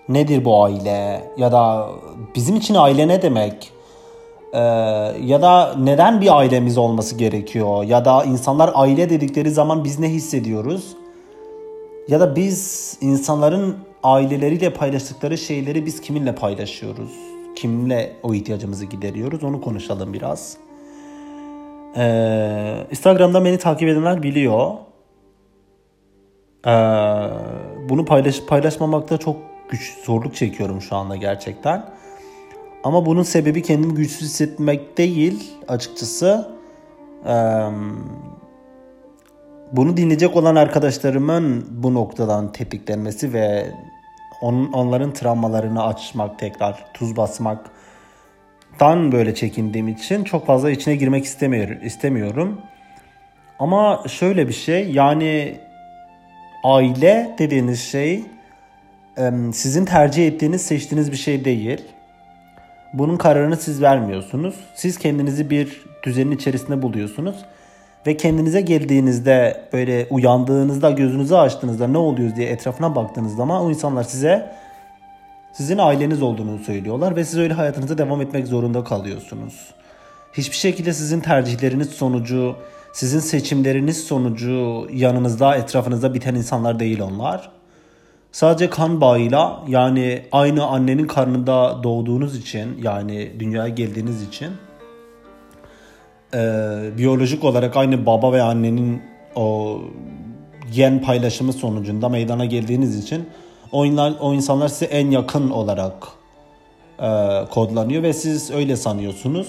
Nedir 0.10 0.46
bu 0.46 0.64
aile? 0.64 1.32
Ya 1.38 1.52
da 1.52 1.90
bizim 2.36 2.56
için 2.56 2.76
aile 2.76 3.08
ne 3.08 3.22
demek? 3.22 3.72
Ee, 4.54 4.60
ya 5.22 5.42
da 5.42 5.76
neden 5.80 6.22
bir 6.22 6.38
ailemiz 6.38 6.78
olması 6.78 7.16
gerekiyor? 7.18 7.84
Ya 7.84 8.06
da 8.06 8.24
insanlar 8.24 8.72
aile 8.74 9.10
dedikleri 9.10 9.52
zaman 9.52 9.84
biz 9.84 10.00
ne 10.00 10.10
hissediyoruz? 10.10 10.96
Ya 12.08 12.20
da 12.20 12.36
biz 12.36 12.98
insanların 13.02 13.78
aileleriyle 14.04 14.74
paylaştıkları 14.74 15.38
şeyleri 15.38 15.86
biz 15.86 16.02
kiminle 16.02 16.36
paylaşıyoruz? 16.36 17.12
Kimle 17.56 18.14
o 18.24 18.34
ihtiyacımızı 18.34 18.86
gideriyoruz? 18.86 19.44
Onu 19.44 19.62
konuşalım 19.62 20.14
biraz. 20.14 20.58
Ee, 21.98 22.88
Instagram'da 22.92 23.46
beni 23.46 23.58
takip 23.58 23.90
edenler 23.90 24.24
biliyor. 24.24 24.72
Ee, 26.68 26.72
bunu 27.90 28.06
paylaş 28.06 28.42
paylaşmamakta 28.42 29.18
çok 29.18 29.36
güç 29.70 29.98
zorluk 30.06 30.36
çekiyorum 30.36 30.82
şu 30.82 30.96
anda 30.96 31.16
gerçekten. 31.16 31.86
Ama 32.84 33.06
bunun 33.06 33.24
sebebi 33.24 33.62
kendimi 33.62 33.94
güçsüz 33.94 34.22
hissetmek 34.22 34.98
değil 34.98 35.54
açıkçası. 35.68 36.58
Ee, 37.26 37.32
bunu 39.72 39.98
dinleyecek 39.98 40.36
olan 40.36 40.56
arkadaşlarımın 40.56 41.66
bu 41.72 41.94
noktadan 41.94 42.52
tetiklenmesi 42.52 43.34
ve 43.34 43.72
on, 44.42 44.72
onların 44.74 45.14
travmalarını 45.14 45.84
açmak 45.84 46.40
tekrar 46.40 46.86
tuz 46.94 47.18
basmak 47.18 47.72
dan 48.80 49.12
böyle 49.12 49.36
çekindiğim 49.36 49.88
için 49.88 50.24
çok 50.24 50.46
fazla 50.46 50.72
içine 50.72 50.96
girmek 50.96 51.26
istemiyorum. 51.26 51.78
istemiyorum. 51.84 52.62
Ama 53.60 54.04
şöyle 54.08 54.48
bir 54.48 54.54
şey 54.54 54.92
yani 54.92 55.60
aile 56.64 57.36
dediğiniz 57.40 57.82
şey 57.82 58.26
sizin 59.54 59.86
tercih 59.86 60.28
ettiğiniz, 60.28 60.62
seçtiğiniz 60.62 61.12
bir 61.12 61.18
şey 61.18 61.46
değil. 61.46 61.82
Bunun 62.94 63.18
kararını 63.18 63.58
siz 63.58 63.82
vermiyorsunuz. 63.82 64.56
Siz 64.76 64.98
kendinizi 64.98 65.50
bir 65.50 65.86
düzenin 66.04 66.32
içerisinde 66.32 66.82
buluyorsunuz. 66.82 67.36
Ve 68.08 68.18
kendinize 68.18 68.62
geldiğinizde 68.62 69.68
böyle 69.74 70.08
uyandığınızda 70.10 70.92
gözünüzü 70.92 71.36
açtığınızda 71.36 71.88
ne 71.88 71.98
oluyoruz 71.98 72.36
diye 72.36 72.50
etrafına 72.50 72.96
baktığınız 72.96 73.36
zaman 73.36 73.62
o 73.62 73.70
insanlar 73.70 74.04
size 74.04 74.52
sizin 75.54 75.78
aileniz 75.78 76.22
olduğunu 76.22 76.60
söylüyorlar 76.60 77.16
ve 77.16 77.24
siz 77.24 77.40
öyle 77.40 77.54
hayatınıza 77.54 77.98
devam 77.98 78.22
etmek 78.22 78.48
zorunda 78.48 78.84
kalıyorsunuz. 78.84 79.74
Hiçbir 80.34 80.56
şekilde 80.56 80.94
sizin 80.94 81.20
tercihleriniz 81.20 81.90
sonucu, 81.90 82.56
sizin 82.94 83.20
seçimleriniz 83.20 84.04
sonucu 84.04 84.88
yanınızda, 84.94 85.56
etrafınızda 85.56 86.14
biten 86.14 86.36
insanlar 86.36 86.80
değil 86.80 87.00
onlar. 87.00 87.57
Sadece 88.32 88.70
kan 88.70 89.02
bağıyla 89.02 89.64
yani 89.68 90.22
aynı 90.32 90.66
annenin 90.66 91.08
karnında 91.08 91.84
doğduğunuz 91.84 92.38
için 92.38 92.80
yani 92.84 93.32
dünyaya 93.40 93.70
geldiğiniz 93.70 94.28
için 94.28 94.52
e, 96.34 96.38
biyolojik 96.98 97.44
olarak 97.44 97.78
aynı 97.78 98.06
baba 98.06 98.34
ve 98.34 98.42
annenin 98.42 99.02
o 99.36 99.80
gen 100.76 101.02
paylaşımı 101.02 101.54
sonucunda 101.54 102.10
meydana 102.10 102.46
geldiğiniz 102.46 103.04
için 103.04 103.30
o, 103.72 103.86
inler, 103.86 104.14
o 104.20 104.34
insanlar 104.34 104.68
size 104.68 104.86
en 104.86 105.12
yakın 105.12 105.50
olarak 105.50 105.94
e, 107.00 107.10
kodlanıyor 107.52 108.04
ve 108.04 108.14
siz 108.14 108.52
öyle 108.52 108.76
sanıyorsunuz. 108.76 109.48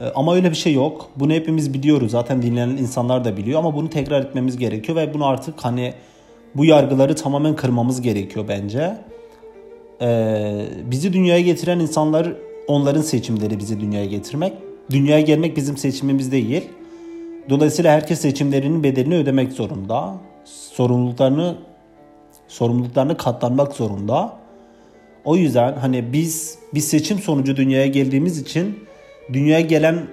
E, 0.00 0.04
ama 0.14 0.34
öyle 0.34 0.50
bir 0.50 0.56
şey 0.56 0.74
yok. 0.74 1.10
Bunu 1.16 1.32
hepimiz 1.32 1.74
biliyoruz. 1.74 2.10
Zaten 2.10 2.42
dinleyen 2.42 2.68
insanlar 2.68 3.24
da 3.24 3.36
biliyor 3.36 3.58
ama 3.58 3.74
bunu 3.74 3.90
tekrar 3.90 4.20
etmemiz 4.20 4.56
gerekiyor 4.56 4.96
ve 4.98 5.14
bunu 5.14 5.26
artık 5.26 5.64
hani 5.64 5.94
bu 6.54 6.64
yargıları 6.64 7.16
tamamen 7.16 7.56
kırmamız 7.56 8.00
gerekiyor 8.00 8.44
bence. 8.48 8.98
E, 10.00 10.66
bizi 10.84 11.12
dünyaya 11.12 11.40
getiren 11.40 11.78
insanlar 11.78 12.32
onların 12.66 13.02
seçimleri 13.02 13.58
bizi 13.58 13.80
dünyaya 13.80 14.06
getirmek. 14.06 14.52
Dünyaya 14.90 15.20
gelmek 15.20 15.56
bizim 15.56 15.76
seçimimiz 15.76 16.32
değil. 16.32 16.68
Dolayısıyla 17.50 17.92
herkes 17.92 18.20
seçimlerinin 18.20 18.82
bedelini 18.82 19.16
ödemek 19.16 19.52
zorunda. 19.52 20.14
Sorumluluklarını 20.44 21.56
sorumluluklarını 22.48 23.16
katlanmak 23.16 23.72
zorunda. 23.72 24.38
O 25.24 25.36
yüzden 25.36 25.72
hani 25.72 26.12
biz 26.12 26.58
bir 26.74 26.80
seçim 26.80 27.18
sonucu 27.18 27.56
dünyaya 27.56 27.86
geldiğimiz 27.86 28.38
için 28.38 28.78
dünyaya 29.32 29.60
gelen 29.60 30.06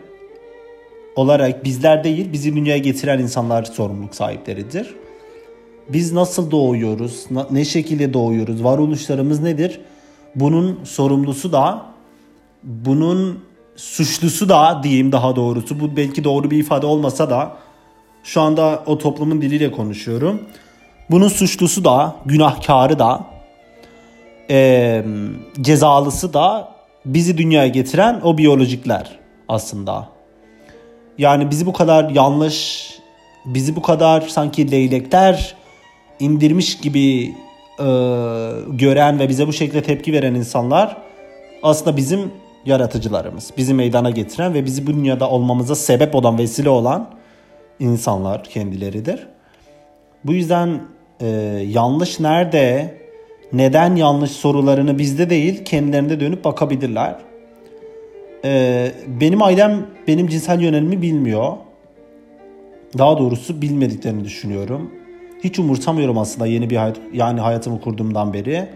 olarak 1.15 1.63
bizler 1.63 2.03
değil 2.03 2.33
bizi 2.33 2.55
dünyaya 2.55 2.77
getiren 2.77 3.19
insanlar 3.19 3.63
sorumluluk 3.63 4.15
sahipleridir. 4.15 4.95
Biz 5.89 6.13
nasıl 6.13 6.51
doğuyoruz, 6.51 7.25
ne 7.51 7.65
şekilde 7.65 8.13
doğuyoruz, 8.13 8.63
varoluşlarımız 8.63 9.39
nedir? 9.39 9.79
Bunun 10.35 10.79
sorumlusu 10.83 11.51
da, 11.51 11.85
bunun 12.63 13.39
suçlusu 13.75 14.49
da 14.49 14.79
diyeyim 14.83 15.11
daha 15.11 15.35
doğrusu. 15.35 15.79
Bu 15.79 15.97
belki 15.97 16.23
doğru 16.23 16.51
bir 16.51 16.57
ifade 16.57 16.85
olmasa 16.85 17.29
da 17.29 17.57
şu 18.23 18.41
anda 18.41 18.83
o 18.85 18.97
toplumun 18.97 19.41
diliyle 19.41 19.71
konuşuyorum. 19.71 20.41
Bunun 21.09 21.27
suçlusu 21.27 21.83
da, 21.83 22.15
günahkarı 22.25 22.99
da, 22.99 23.25
e, 24.49 25.05
cezalısı 25.61 26.33
da 26.33 26.75
bizi 27.05 27.37
dünyaya 27.37 27.67
getiren 27.67 28.21
o 28.23 28.37
biyolojikler 28.37 29.19
aslında. 29.47 30.09
Yani 31.17 31.51
bizi 31.51 31.65
bu 31.65 31.73
kadar 31.73 32.09
yanlış, 32.09 32.89
bizi 33.45 33.75
bu 33.75 33.81
kadar 33.81 34.21
sanki 34.21 34.71
leylekler 34.71 35.55
indirmiş 36.19 36.77
gibi 36.77 37.35
e, 37.79 37.85
gören 38.69 39.19
ve 39.19 39.29
bize 39.29 39.47
bu 39.47 39.53
şekilde 39.53 39.83
tepki 39.83 40.13
veren 40.13 40.35
insanlar 40.35 40.97
aslında 41.63 41.97
bizim 41.97 42.31
yaratıcılarımız. 42.65 43.51
Bizi 43.57 43.73
meydana 43.73 44.09
getiren 44.09 44.53
ve 44.53 44.65
bizi 44.65 44.87
bu 44.87 44.93
dünyada 44.93 45.29
olmamıza 45.29 45.75
sebep 45.75 46.15
olan, 46.15 46.37
vesile 46.37 46.69
olan 46.69 47.09
insanlar 47.79 48.43
kendileridir. 48.43 49.27
Bu 50.23 50.33
yüzden 50.33 50.81
e, 51.19 51.27
yanlış 51.67 52.19
nerede, 52.19 52.97
neden 53.53 53.95
yanlış 53.95 54.31
sorularını 54.31 54.97
bizde 54.97 55.29
değil 55.29 55.65
kendilerinde 55.65 56.19
dönüp 56.19 56.43
bakabilirler. 56.43 57.15
E, 58.45 58.91
benim 59.07 59.41
ailem 59.41 59.85
benim 60.07 60.27
cinsel 60.27 60.61
yönelimi 60.61 61.01
bilmiyor. 61.01 61.53
Daha 62.97 63.17
doğrusu 63.17 63.61
bilmediklerini 63.61 64.23
düşünüyorum. 64.23 64.91
Hiç 65.43 65.59
umursamıyorum 65.59 66.17
aslında 66.17 66.47
yeni 66.47 66.69
bir 66.69 66.75
hayat 66.75 66.97
yani 67.13 67.39
hayatımı 67.39 67.81
kurduğumdan 67.81 68.33
beri. 68.33 68.67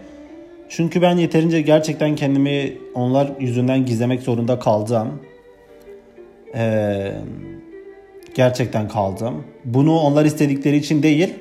Çünkü 0.68 1.02
ben 1.02 1.16
yeterince 1.16 1.60
gerçekten 1.60 2.16
kendimi 2.16 2.72
onlar 2.94 3.30
yüzünden 3.40 3.86
gizlemek 3.86 4.22
zorunda 4.22 4.58
kaldım. 4.58 5.08
Ee, 6.54 7.12
gerçekten 8.34 8.88
kaldım. 8.88 9.44
Bunu 9.64 9.98
onlar 9.98 10.24
istedikleri 10.24 10.76
için 10.76 11.02
değil, 11.02 11.34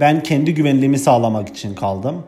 ben 0.00 0.22
kendi 0.22 0.54
güvenliğimi 0.54 0.98
sağlamak 0.98 1.48
için 1.48 1.74
kaldım. 1.74 2.22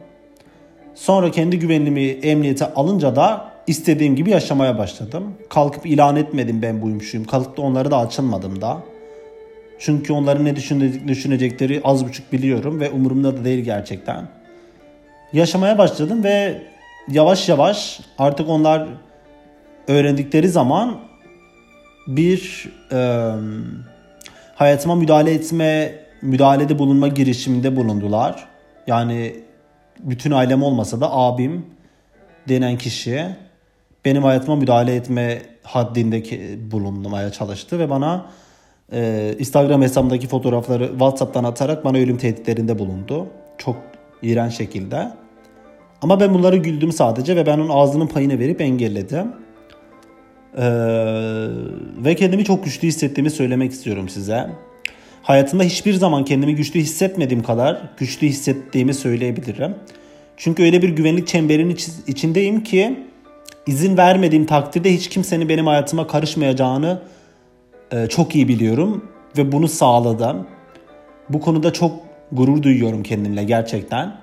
Sonra 0.94 1.30
kendi 1.30 1.58
güvenliğimi 1.58 2.02
emniyete 2.02 2.75
alınca 2.75 3.17
da 3.17 3.52
istediğim 3.67 4.17
gibi 4.17 4.30
yaşamaya 4.30 4.78
başladım. 4.78 5.34
Kalkıp 5.49 5.86
ilan 5.86 6.17
etmedim 6.17 6.62
ben 6.62 6.82
buymuşum. 6.82 7.25
Kalkıp 7.25 7.56
da 7.56 7.62
onları 7.62 7.91
da 7.91 7.99
açılmadım 7.99 8.60
da. 8.60 8.78
Çünkü 9.84 10.12
onların 10.12 10.44
ne 10.44 10.56
düşünecekleri 11.08 11.80
az 11.84 12.06
buçuk 12.06 12.32
biliyorum 12.32 12.80
ve 12.80 12.90
umurumda 12.90 13.36
da 13.36 13.44
değil 13.44 13.64
gerçekten. 13.64 14.28
Yaşamaya 15.32 15.78
başladım 15.78 16.25
ve 16.25 16.62
yavaş 17.08 17.49
yavaş 17.49 18.00
artık 18.18 18.49
onlar 18.49 18.88
öğrendikleri 19.88 20.49
zaman 20.49 20.97
bir 22.06 22.70
e, 22.92 23.30
hayatıma 24.54 24.94
müdahale 24.94 25.34
etme 25.34 25.94
müdahalede 26.23 26.78
bulunma 26.78 27.08
girişiminde 27.08 27.76
bulundular. 27.76 28.49
Yani 28.86 29.36
bütün 29.99 30.30
ailem 30.30 30.62
olmasa 30.62 31.00
da 31.00 31.12
abim 31.12 31.66
denen 32.49 32.78
kişi 32.78 33.26
benim 34.04 34.23
hayatıma 34.23 34.56
müdahale 34.56 34.94
etme 34.94 35.42
haddindeki 35.62 36.58
bulunmaya 36.70 37.32
çalıştı 37.32 37.78
ve 37.78 37.90
bana 37.90 38.26
e, 38.92 39.34
Instagram 39.38 39.82
hesabımdaki 39.82 40.28
fotoğrafları 40.28 40.88
WhatsApp'tan 40.88 41.44
atarak 41.44 41.84
bana 41.84 41.97
ölüm 41.97 42.16
tehditlerinde 42.16 42.78
bulundu. 42.78 43.26
Çok 43.58 43.76
iğrenç 44.23 44.56
şekilde. 44.56 45.12
Ama 46.02 46.20
ben 46.20 46.34
bunları 46.34 46.56
güldüm 46.56 46.92
sadece 46.92 47.36
ve 47.36 47.47
ben 47.47 47.58
onun 47.58 47.68
ağzının 47.68 48.06
payını 48.06 48.38
verip 48.38 48.60
engelledim. 48.60 49.32
Ee, 50.58 50.62
ve 52.04 52.14
kendimi 52.14 52.44
çok 52.44 52.64
güçlü 52.64 52.88
hissettiğimi 52.88 53.30
söylemek 53.30 53.73
istiyorum 53.73 54.08
size 54.08 54.50
hayatımda 55.25 55.62
hiçbir 55.62 55.94
zaman 55.94 56.25
kendimi 56.25 56.54
güçlü 56.54 56.80
hissetmediğim 56.80 57.42
kadar 57.42 57.82
güçlü 57.99 58.26
hissettiğimi 58.26 58.94
söyleyebilirim. 58.94 59.75
Çünkü 60.36 60.62
öyle 60.62 60.82
bir 60.82 60.88
güvenlik 60.88 61.26
çemberinin 61.26 61.78
içindeyim 62.06 62.62
ki 62.62 62.99
izin 63.66 63.97
vermediğim 63.97 64.47
takdirde 64.47 64.94
hiç 64.94 65.08
kimsenin 65.08 65.49
benim 65.49 65.66
hayatıma 65.66 66.06
karışmayacağını 66.06 67.02
çok 68.08 68.36
iyi 68.36 68.49
biliyorum 68.49 69.04
ve 69.38 69.52
bunu 69.52 69.68
sağladım. 69.68 70.47
Bu 71.28 71.40
konuda 71.40 71.73
çok 71.73 71.92
gurur 72.32 72.62
duyuyorum 72.62 73.02
kendimle 73.02 73.44
gerçekten. 73.44 74.16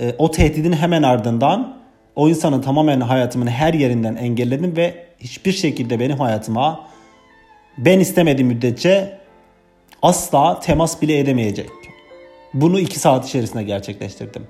E, 0.00 0.14
o 0.18 0.30
tehdidin 0.30 0.72
hemen 0.72 1.02
ardından 1.02 1.78
o 2.16 2.28
insanın 2.28 2.62
tamamen 2.62 3.00
hayatımın 3.00 3.46
her 3.46 3.74
yerinden 3.74 4.16
engelledim 4.16 4.76
ve 4.76 5.06
hiçbir 5.20 5.52
şekilde 5.52 6.00
benim 6.00 6.18
hayatıma 6.18 6.86
ben 7.78 8.00
istemediğim 8.00 8.48
müddetçe 8.48 9.18
asla 10.02 10.60
temas 10.60 11.02
bile 11.02 11.18
edemeyecek. 11.18 11.70
Bunu 12.54 12.80
iki 12.80 12.98
saat 12.98 13.28
içerisinde 13.28 13.62
gerçekleştirdim. 13.62 14.46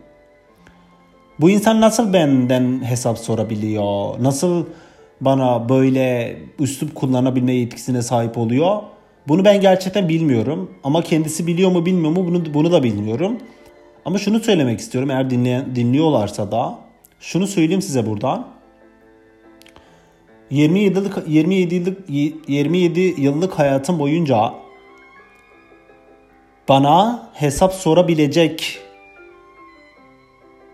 Bu 1.40 1.50
insan 1.50 1.80
nasıl 1.80 2.12
benden 2.12 2.84
hesap 2.84 3.18
sorabiliyor? 3.18 4.22
Nasıl 4.22 4.66
bana 5.20 5.68
böyle 5.68 6.36
üslup 6.58 6.94
kullanabilme 6.94 7.52
yetkisine 7.52 8.02
sahip 8.02 8.38
oluyor? 8.38 8.82
Bunu 9.28 9.44
ben 9.44 9.60
gerçekten 9.60 10.08
bilmiyorum. 10.08 10.70
Ama 10.84 11.02
kendisi 11.02 11.46
biliyor 11.46 11.70
mu 11.70 11.86
bilmiyor 11.86 12.10
mu 12.10 12.26
bunu, 12.26 12.54
bunu 12.54 12.72
da 12.72 12.82
bilmiyorum. 12.82 13.38
Ama 14.04 14.18
şunu 14.18 14.40
söylemek 14.40 14.80
istiyorum 14.80 15.10
eğer 15.10 15.30
dinleyen, 15.30 15.76
dinliyorlarsa 15.76 16.52
da. 16.52 16.78
Şunu 17.20 17.46
söyleyeyim 17.46 17.82
size 17.82 18.06
buradan. 18.06 18.46
27 20.50 20.98
yıllık 20.98 21.28
27 21.28 21.74
yıllık 21.74 22.10
27 22.48 23.00
yıllık 23.00 23.58
hayatım 23.58 23.98
boyunca 23.98 24.54
bana 26.68 27.28
hesap 27.34 27.72
sorabilecek 27.74 28.78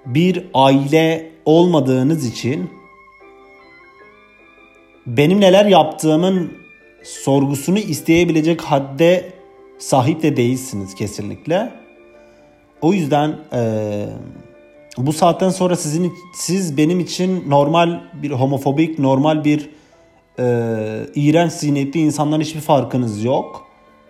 bir 0.06 0.46
aile 0.54 1.30
olmadığınız 1.44 2.26
için 2.26 2.70
benim 5.06 5.40
neler 5.40 5.66
yaptığımın 5.66 6.52
sorgusunu 7.02 7.78
isteyebilecek 7.78 8.60
hadde 8.60 9.32
sahip 9.78 10.22
de 10.22 10.36
değilsiniz 10.36 10.94
kesinlikle. 10.94 11.72
O 12.82 12.92
yüzden 12.92 13.36
e, 13.52 14.06
bu 14.98 15.12
saatten 15.12 15.50
sonra 15.50 15.76
sizin 15.76 16.12
siz 16.34 16.76
benim 16.76 17.00
için 17.00 17.50
normal 17.50 18.00
bir 18.22 18.30
homofobik, 18.30 18.98
normal 18.98 19.44
bir 19.44 19.70
e, 20.38 20.44
iğrenç 21.14 21.52
zihniyetli 21.52 22.00
insanların 22.00 22.40
hiçbir 22.40 22.60
farkınız 22.60 23.24
yok 23.24 23.64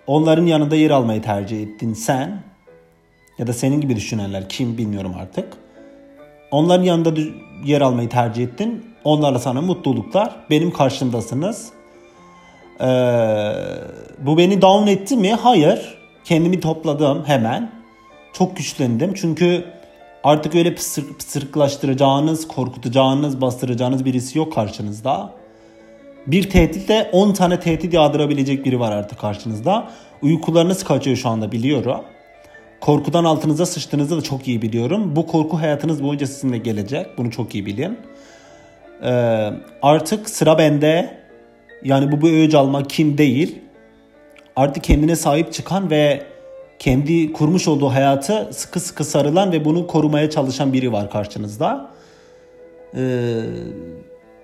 onların 0.06 0.46
yanında 0.46 0.76
yer 0.76 0.90
almayı 0.90 1.22
tercih 1.22 1.62
ettin 1.62 1.94
sen 1.94 2.42
ya 3.38 3.46
da 3.46 3.52
senin 3.52 3.80
gibi 3.80 3.96
düşünenler 3.96 4.48
kim 4.48 4.78
bilmiyorum 4.78 5.12
artık. 5.20 5.52
Onların 6.50 6.84
yanında 6.84 7.20
yer 7.64 7.80
almayı 7.80 8.08
tercih 8.08 8.44
ettin. 8.44 8.84
Onlarla 9.04 9.38
sana 9.38 9.60
mutluluklar. 9.60 10.36
Benim 10.50 10.70
karşımdasınız. 10.70 11.68
Ee, 12.80 12.84
bu 14.18 14.38
beni 14.38 14.62
down 14.62 14.86
etti 14.86 15.16
mi? 15.16 15.34
Hayır. 15.34 15.98
Kendimi 16.24 16.60
topladım 16.60 17.24
hemen. 17.26 17.70
Çok 18.32 18.56
güçlendim. 18.56 19.14
Çünkü 19.14 19.64
artık 20.24 20.54
öyle 20.54 20.74
pısır, 20.74 21.04
pısırıklaştıracağınız, 21.14 22.48
korkutacağınız, 22.48 23.40
bastıracağınız 23.40 24.04
birisi 24.04 24.38
yok 24.38 24.52
karşınızda. 24.52 25.32
Bir 26.26 26.50
tehditle 26.50 27.10
10 27.12 27.32
tane 27.32 27.60
tehdit 27.60 27.94
yağdırabilecek 27.94 28.64
biri 28.64 28.80
var 28.80 28.92
artık 28.92 29.18
karşınızda. 29.18 29.88
Uykularınız 30.22 30.84
kaçıyor 30.84 31.16
şu 31.16 31.28
anda 31.28 31.52
biliyorum. 31.52 32.00
Korkudan 32.80 33.24
altınıza 33.24 33.66
sıçtığınızı 33.66 34.16
da 34.16 34.22
çok 34.22 34.48
iyi 34.48 34.62
biliyorum. 34.62 35.16
Bu 35.16 35.26
korku 35.26 35.60
hayatınız 35.60 36.02
boyunca 36.02 36.26
sizinle 36.26 36.58
gelecek. 36.58 37.18
Bunu 37.18 37.30
çok 37.30 37.54
iyi 37.54 37.66
bilin. 37.66 37.98
Ee, 39.04 39.50
artık 39.82 40.30
sıra 40.30 40.58
bende. 40.58 41.24
Yani 41.82 42.12
bu 42.12 42.20
bir 42.22 42.32
öğüc 42.32 42.58
almak 42.58 42.90
kim 42.90 43.18
değil. 43.18 43.58
Artık 44.56 44.84
kendine 44.84 45.16
sahip 45.16 45.52
çıkan 45.52 45.90
ve 45.90 46.22
kendi 46.78 47.32
kurmuş 47.32 47.68
olduğu 47.68 47.88
hayatı 47.88 48.50
sıkı 48.52 48.80
sıkı 48.80 49.04
sarılan 49.04 49.52
ve 49.52 49.64
bunu 49.64 49.86
korumaya 49.86 50.30
çalışan 50.30 50.72
biri 50.72 50.92
var 50.92 51.10
karşınızda. 51.10 51.90
Ee, 52.96 53.40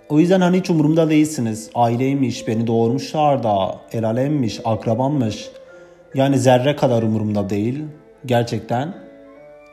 o 0.09 0.20
yüzden 0.20 0.40
hani 0.40 0.59
hiç 0.59 0.70
umurumda 0.70 1.11
değilsiniz. 1.11 1.70
Aileymiş, 1.75 2.49
beni 2.49 2.66
doğurmuşlar 2.66 3.42
da, 3.42 3.77
el 3.92 4.05
alemmiş, 4.05 4.61
akrabammış. 4.64 5.49
Yani 6.14 6.38
zerre 6.38 6.77
kadar 6.77 7.03
umurumda 7.03 7.51
değil. 7.51 7.85
Gerçekten 8.27 8.94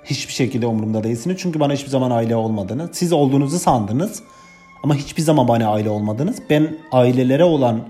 hiçbir 0.05 0.33
şekilde 0.33 0.67
umurumda 0.67 1.03
değilsiniz. 1.03 1.37
Çünkü 1.39 1.59
bana 1.59 1.73
hiçbir 1.73 1.89
zaman 1.89 2.11
aile 2.11 2.35
olmadınız. 2.35 2.89
Siz 2.93 3.13
olduğunuzu 3.13 3.59
sandınız. 3.59 4.23
Ama 4.83 4.95
hiçbir 4.95 5.21
zaman 5.21 5.47
bana 5.47 5.67
aile 5.69 5.89
olmadınız. 5.89 6.37
Ben 6.49 6.77
ailelere 6.91 7.43
olan, 7.43 7.81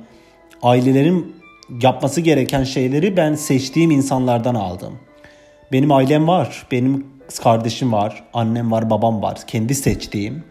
ailelerin 0.62 1.36
yapması 1.82 2.22
gereken 2.22 2.64
şeyleri 2.64 3.18
ben 3.18 3.36
seçtiğim 3.36 3.92
insanlardan 3.92 4.56
aldım. 4.56 5.00
Benim 5.72 5.92
ailem 5.92 6.28
var. 6.28 6.68
Benim 6.72 7.08
kardeşim 7.44 7.94
var. 7.94 8.24
Annem 8.34 8.72
var, 8.72 8.90
babam 8.90 9.22
var. 9.22 9.38
Kendi 9.48 9.76
seçtiğim. 9.76 10.44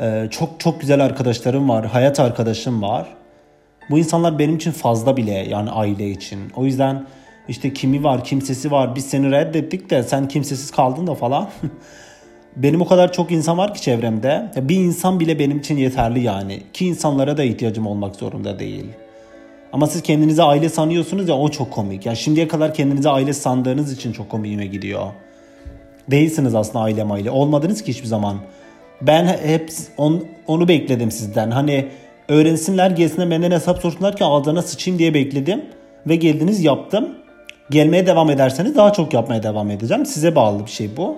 Ee, 0.00 0.28
çok 0.30 0.60
çok 0.60 0.80
güzel 0.80 1.04
arkadaşlarım 1.04 1.68
var. 1.68 1.86
Hayat 1.86 2.20
arkadaşım 2.20 2.82
var. 2.82 3.06
Bu 3.90 3.98
insanlar 3.98 4.38
benim 4.38 4.56
için 4.56 4.72
fazla 4.72 5.16
bile 5.16 5.32
yani 5.32 5.70
aile 5.70 6.10
için. 6.10 6.38
O 6.56 6.64
yüzden 6.64 7.06
işte 7.48 7.72
kimi 7.72 8.04
var, 8.04 8.24
kimsesi 8.24 8.70
var. 8.70 8.96
Biz 8.96 9.06
seni 9.06 9.30
reddettik 9.30 9.90
de 9.90 10.02
sen 10.02 10.28
kimsesiz 10.28 10.70
kaldın 10.70 11.06
da 11.06 11.14
falan. 11.14 11.48
benim 12.56 12.80
o 12.80 12.86
kadar 12.86 13.12
çok 13.12 13.32
insan 13.32 13.58
var 13.58 13.74
ki 13.74 13.82
çevremde. 13.82 14.52
Bir 14.56 14.76
insan 14.76 15.20
bile 15.20 15.38
benim 15.38 15.58
için 15.58 15.76
yeterli 15.76 16.20
yani. 16.20 16.62
Ki 16.72 16.86
insanlara 16.86 17.36
da 17.36 17.44
ihtiyacım 17.44 17.86
olmak 17.86 18.16
zorunda 18.16 18.58
değil. 18.58 18.84
Ama 19.72 19.86
siz 19.86 20.02
kendinize 20.02 20.42
aile 20.42 20.68
sanıyorsunuz 20.68 21.28
ya 21.28 21.36
o 21.36 21.48
çok 21.48 21.70
komik. 21.70 22.06
Yani 22.06 22.16
şimdiye 22.16 22.48
kadar 22.48 22.74
kendinize 22.74 23.08
aile 23.08 23.32
sandığınız 23.32 23.92
için 23.92 24.12
çok 24.12 24.30
komiğime 24.30 24.66
gidiyor. 24.66 25.06
Değilsiniz 26.10 26.54
aslında 26.54 26.84
aile. 26.84 27.30
Olmadınız 27.30 27.82
ki 27.82 27.92
hiçbir 27.92 28.06
zaman. 28.06 28.36
Ben 29.02 29.26
hep 29.26 29.70
on, 29.96 30.24
onu 30.46 30.68
bekledim 30.68 31.10
sizden. 31.10 31.50
Hani 31.50 31.88
öğrensinler 32.28 32.90
gelsinler 32.90 33.30
benden 33.30 33.50
hesap 33.50 33.78
sorsunlar 33.78 34.16
ki 34.16 34.24
ağzına 34.24 34.62
sıçayım 34.62 34.98
diye 34.98 35.14
bekledim. 35.14 35.64
Ve 36.06 36.16
geldiniz 36.16 36.64
yaptım. 36.64 37.08
Gelmeye 37.70 38.06
devam 38.06 38.30
ederseniz 38.30 38.76
daha 38.76 38.92
çok 38.92 39.14
yapmaya 39.14 39.42
devam 39.42 39.70
edeceğim. 39.70 40.06
Size 40.06 40.36
bağlı 40.36 40.66
bir 40.66 40.70
şey 40.70 40.96
bu. 40.96 41.16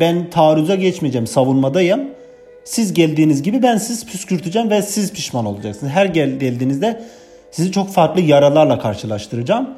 Ben 0.00 0.30
taarruza 0.30 0.74
geçmeyeceğim. 0.74 1.26
Savunmadayım. 1.26 2.00
Siz 2.64 2.94
geldiğiniz 2.94 3.42
gibi 3.42 3.62
ben 3.62 3.76
siz 3.76 4.06
püskürteceğim 4.06 4.70
ve 4.70 4.82
siz 4.82 5.12
pişman 5.12 5.46
olacaksınız. 5.46 5.92
Her 5.92 6.06
geldiğinizde 6.06 7.02
sizi 7.50 7.72
çok 7.72 7.92
farklı 7.92 8.20
yaralarla 8.20 8.78
karşılaştıracağım. 8.78 9.70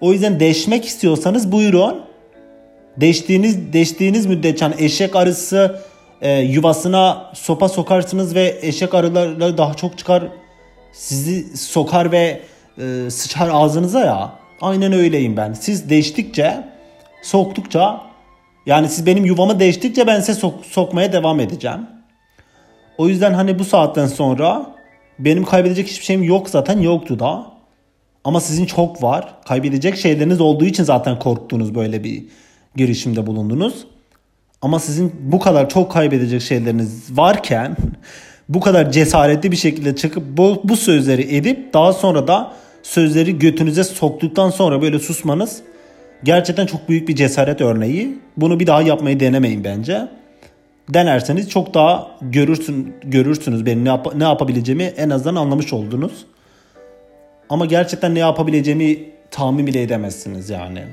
O 0.00 0.12
yüzden 0.12 0.40
deşmek 0.40 0.84
istiyorsanız 0.84 1.52
buyurun. 1.52 2.00
Deştiğiniz, 2.96 3.72
deştiğiniz 3.72 4.26
müddetçe 4.26 4.64
hani 4.64 4.84
eşek 4.84 5.16
arısı 5.16 5.80
e, 6.20 6.38
yuvasına 6.38 7.30
sopa 7.34 7.68
sokarsınız 7.68 8.34
ve 8.34 8.58
eşek 8.62 8.94
arıları 8.94 9.58
daha 9.58 9.74
çok 9.74 9.98
çıkar. 9.98 10.22
Sizi 10.92 11.56
sokar 11.56 12.12
ve 12.12 12.40
e, 12.78 13.10
sıçar 13.10 13.50
ağzınıza 13.52 14.00
ya. 14.00 14.32
Aynen 14.60 14.92
öyleyim 14.92 15.36
ben. 15.36 15.52
Siz 15.52 15.90
değiştikçe, 15.90 16.64
soktukça 17.22 18.11
yani 18.66 18.88
siz 18.88 19.06
benim 19.06 19.24
yuvamı 19.24 19.60
değiştikçe 19.60 20.06
ben 20.06 20.20
size 20.20 20.40
sok- 20.40 20.64
sokmaya 20.64 21.12
devam 21.12 21.40
edeceğim. 21.40 21.80
O 22.98 23.08
yüzden 23.08 23.34
hani 23.34 23.58
bu 23.58 23.64
saatten 23.64 24.06
sonra 24.06 24.66
benim 25.18 25.44
kaybedecek 25.44 25.88
hiçbir 25.88 26.04
şeyim 26.04 26.22
yok 26.22 26.50
zaten 26.50 26.80
yoktu 26.80 27.18
da. 27.18 27.52
Ama 28.24 28.40
sizin 28.40 28.66
çok 28.66 29.02
var. 29.02 29.34
Kaybedecek 29.44 29.96
şeyleriniz 29.96 30.40
olduğu 30.40 30.64
için 30.64 30.84
zaten 30.84 31.18
korktuğunuz 31.18 31.74
böyle 31.74 32.04
bir 32.04 32.24
girişimde 32.76 33.26
bulundunuz. 33.26 33.86
Ama 34.62 34.78
sizin 34.78 35.12
bu 35.20 35.38
kadar 35.38 35.68
çok 35.68 35.92
kaybedecek 35.92 36.42
şeyleriniz 36.42 37.16
varken 37.18 37.76
bu 38.48 38.60
kadar 38.60 38.92
cesaretli 38.92 39.52
bir 39.52 39.56
şekilde 39.56 39.96
çıkıp 39.96 40.22
bu, 40.26 40.60
bu 40.64 40.76
sözleri 40.76 41.36
edip 41.36 41.74
daha 41.74 41.92
sonra 41.92 42.28
da 42.28 42.52
sözleri 42.82 43.38
götünüze 43.38 43.84
soktuktan 43.84 44.50
sonra 44.50 44.82
böyle 44.82 44.98
susmanız 44.98 45.62
gerçekten 46.24 46.66
çok 46.66 46.88
büyük 46.88 47.08
bir 47.08 47.16
cesaret 47.16 47.60
örneği. 47.60 48.18
Bunu 48.36 48.60
bir 48.60 48.66
daha 48.66 48.82
yapmayı 48.82 49.20
denemeyin 49.20 49.64
bence. 49.64 50.08
Denerseniz 50.88 51.50
çok 51.50 51.74
daha 51.74 52.10
görürsün 52.20 52.94
görürsünüz 53.04 53.66
benim 53.66 53.84
ne, 53.84 53.88
yap- 53.88 54.14
ne 54.14 54.24
yapabileceğimi 54.24 54.82
en 54.82 55.10
azından 55.10 55.36
anlamış 55.36 55.72
oldunuz. 55.72 56.26
Ama 57.48 57.66
gerçekten 57.66 58.14
ne 58.14 58.18
yapabileceğimi 58.18 58.98
tahmin 59.30 59.66
bile 59.66 59.82
edemezsiniz 59.82 60.50
yani. 60.50 60.84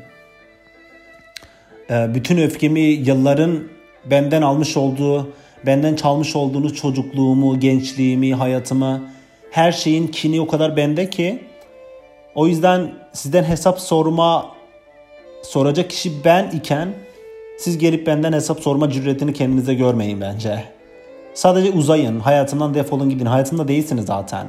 Ee, 1.91 2.07
bütün 2.15 2.37
öfkemi 2.37 2.79
yılların 2.79 3.59
benden 4.05 4.41
almış 4.41 4.77
olduğu, 4.77 5.33
benden 5.65 5.95
çalmış 5.95 6.35
olduğunuz 6.35 6.75
çocukluğumu, 6.75 7.59
gençliğimi, 7.59 8.33
hayatımı, 8.33 9.09
her 9.51 9.71
şeyin 9.71 10.07
kini 10.07 10.41
o 10.41 10.47
kadar 10.47 10.77
bende 10.77 11.09
ki 11.09 11.39
o 12.35 12.47
yüzden 12.47 12.91
sizden 13.13 13.43
hesap 13.43 13.79
sorma 13.79 14.58
soracak 15.41 15.89
kişi 15.89 16.23
ben 16.25 16.49
iken 16.51 16.93
siz 17.57 17.77
gelip 17.77 18.07
benden 18.07 18.33
hesap 18.33 18.59
sorma 18.59 18.89
cüretini 18.89 19.33
kendinize 19.33 19.73
görmeyin 19.73 20.21
bence. 20.21 20.63
Sadece 21.33 21.71
uzayın, 21.71 22.19
hayatımdan 22.19 22.73
defolun 22.73 23.09
gidin. 23.09 23.25
Hayatımda 23.25 23.67
değilsiniz 23.67 24.05
zaten. 24.05 24.47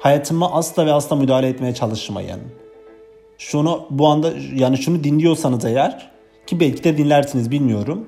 Hayatıma 0.00 0.52
asla 0.52 0.86
ve 0.86 0.92
asla 0.92 1.16
müdahale 1.16 1.48
etmeye 1.48 1.74
çalışmayın. 1.74 2.40
Şunu 3.38 3.86
bu 3.90 4.08
anda 4.08 4.32
yani 4.54 4.78
şunu 4.78 5.04
dinliyorsanız 5.04 5.64
eğer 5.64 6.10
ki 6.46 6.60
belki 6.60 6.84
de 6.84 6.98
dinlersiniz 6.98 7.50
bilmiyorum. 7.50 8.06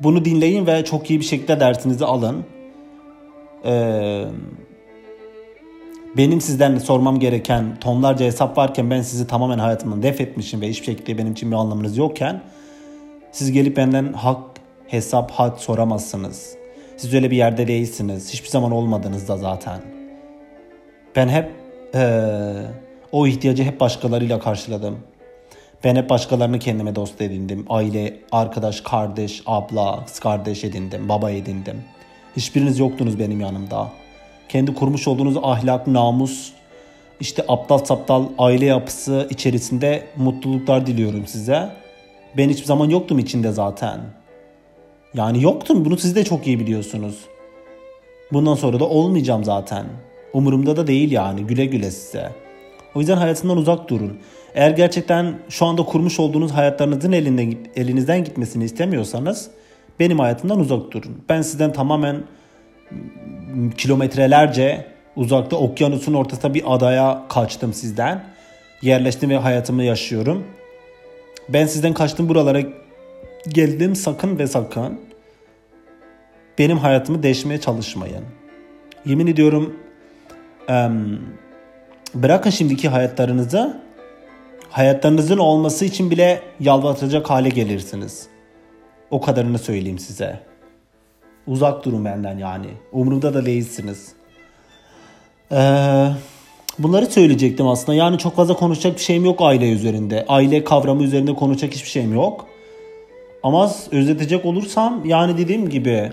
Bunu 0.00 0.24
dinleyin 0.24 0.66
ve 0.66 0.84
çok 0.84 1.10
iyi 1.10 1.20
bir 1.20 1.24
şekilde 1.24 1.60
dersinizi 1.60 2.04
alın. 2.04 2.44
Ee, 3.64 4.24
benim 6.16 6.40
sizden 6.40 6.78
sormam 6.78 7.18
gereken 7.18 7.76
tonlarca 7.80 8.26
hesap 8.26 8.58
varken 8.58 8.90
ben 8.90 9.02
sizi 9.02 9.26
tamamen 9.26 9.58
hayatımdan 9.58 10.02
def 10.02 10.20
etmişim 10.20 10.60
ve 10.60 10.68
hiçbir 10.68 10.86
şekilde 10.86 11.18
benim 11.18 11.32
için 11.32 11.50
bir 11.50 11.56
anlamınız 11.56 11.96
yokken 11.96 12.42
siz 13.32 13.52
gelip 13.52 13.76
benden 13.76 14.12
hak, 14.12 14.40
hesap, 14.86 15.30
had 15.30 15.56
soramazsınız. 15.56 16.56
Siz 16.96 17.14
öyle 17.14 17.30
bir 17.30 17.36
yerde 17.36 17.68
değilsiniz. 17.68 18.32
Hiçbir 18.32 18.48
zaman 18.48 18.72
olmadınız 18.72 19.28
da 19.28 19.36
zaten. 19.36 19.80
Ben 21.16 21.28
hep 21.28 21.50
ee, 21.94 22.52
o 23.12 23.26
ihtiyacı 23.26 23.64
hep 23.64 23.80
başkalarıyla 23.80 24.40
karşıladım. 24.40 24.98
Ben 25.84 25.96
hep 25.96 26.10
başkalarını 26.10 26.58
kendime 26.58 26.94
dost 26.94 27.20
edindim. 27.20 27.66
Aile, 27.68 28.16
arkadaş, 28.32 28.80
kardeş, 28.80 29.42
abla, 29.46 30.04
kız 30.06 30.20
kardeş 30.20 30.64
edindim. 30.64 31.08
Baba 31.08 31.30
edindim. 31.30 31.84
Hiçbiriniz 32.36 32.78
yoktunuz 32.78 33.18
benim 33.18 33.40
yanımda. 33.40 33.88
Kendi 34.48 34.74
kurmuş 34.74 35.08
olduğunuz 35.08 35.36
ahlak, 35.42 35.86
namus, 35.86 36.52
işte 37.20 37.44
aptal 37.48 37.78
saptal 37.78 38.26
aile 38.38 38.64
yapısı 38.64 39.26
içerisinde 39.30 40.06
mutluluklar 40.16 40.86
diliyorum 40.86 41.26
size. 41.26 41.68
Ben 42.36 42.48
hiçbir 42.48 42.66
zaman 42.66 42.90
yoktum 42.90 43.18
içinde 43.18 43.52
zaten. 43.52 44.00
Yani 45.14 45.42
yoktum. 45.42 45.84
Bunu 45.84 45.96
siz 45.96 46.16
de 46.16 46.24
çok 46.24 46.46
iyi 46.46 46.60
biliyorsunuz. 46.60 47.18
Bundan 48.32 48.54
sonra 48.54 48.80
da 48.80 48.88
olmayacağım 48.88 49.44
zaten. 49.44 49.86
Umurumda 50.32 50.76
da 50.76 50.86
değil 50.86 51.12
yani. 51.12 51.46
Güle 51.46 51.66
güle 51.66 51.90
size. 51.90 52.30
O 52.94 53.00
yüzden 53.00 53.16
hayatından 53.16 53.56
uzak 53.56 53.90
durun. 53.90 54.18
Eğer 54.54 54.70
gerçekten 54.70 55.38
şu 55.48 55.66
anda 55.66 55.82
kurmuş 55.82 56.20
olduğunuz 56.20 56.52
hayatlarınızın 56.52 57.12
elinden, 57.12 57.54
elinizden 57.76 58.24
gitmesini 58.24 58.64
istemiyorsanız 58.64 59.50
benim 60.00 60.18
hayatımdan 60.18 60.60
uzak 60.60 60.92
durun. 60.92 61.22
Ben 61.28 61.42
sizden 61.42 61.72
tamamen 61.72 62.22
kilometrelerce 63.76 64.86
uzakta 65.16 65.56
okyanusun 65.56 66.14
ortasında 66.14 66.54
bir 66.54 66.62
adaya 66.66 67.22
kaçtım 67.28 67.72
sizden. 67.72 68.24
Yerleştim 68.82 69.30
ve 69.30 69.36
hayatımı 69.36 69.82
yaşıyorum. 69.82 70.44
Ben 71.48 71.66
sizden 71.66 71.94
kaçtım 71.94 72.28
buralara 72.28 72.62
geldim 73.48 73.96
sakın 73.96 74.38
ve 74.38 74.46
sakın 74.46 75.00
benim 76.58 76.78
hayatımı 76.78 77.22
değişmeye 77.22 77.60
çalışmayın. 77.60 78.24
Yemin 79.06 79.26
ediyorum 79.26 79.76
bırakın 82.14 82.50
şimdiki 82.50 82.88
hayatlarınızı 82.88 83.80
hayatlarınızın 84.70 85.38
olması 85.38 85.84
için 85.84 86.10
bile 86.10 86.42
yalvartacak 86.60 87.30
hale 87.30 87.48
gelirsiniz. 87.48 88.26
O 89.10 89.20
kadarını 89.20 89.58
söyleyeyim 89.58 89.98
size. 89.98 90.47
Uzak 91.48 91.84
durun 91.84 92.04
benden 92.04 92.38
yani. 92.38 92.66
Umurumda 92.92 93.34
da 93.34 93.46
değilsiniz. 93.46 94.12
Ee, 95.52 96.08
bunları 96.78 97.06
söyleyecektim 97.06 97.68
aslında. 97.68 97.94
Yani 97.94 98.18
çok 98.18 98.36
fazla 98.36 98.54
konuşacak 98.54 98.96
bir 98.96 99.02
şeyim 99.02 99.24
yok 99.24 99.38
aile 99.42 99.72
üzerinde. 99.72 100.24
Aile 100.28 100.64
kavramı 100.64 101.02
üzerinde 101.02 101.34
konuşacak 101.34 101.74
hiçbir 101.74 101.88
şeyim 101.88 102.14
yok. 102.14 102.46
Ama 103.42 103.72
özetecek 103.92 104.44
olursam 104.44 105.02
yani 105.04 105.38
dediğim 105.38 105.68
gibi 105.68 106.12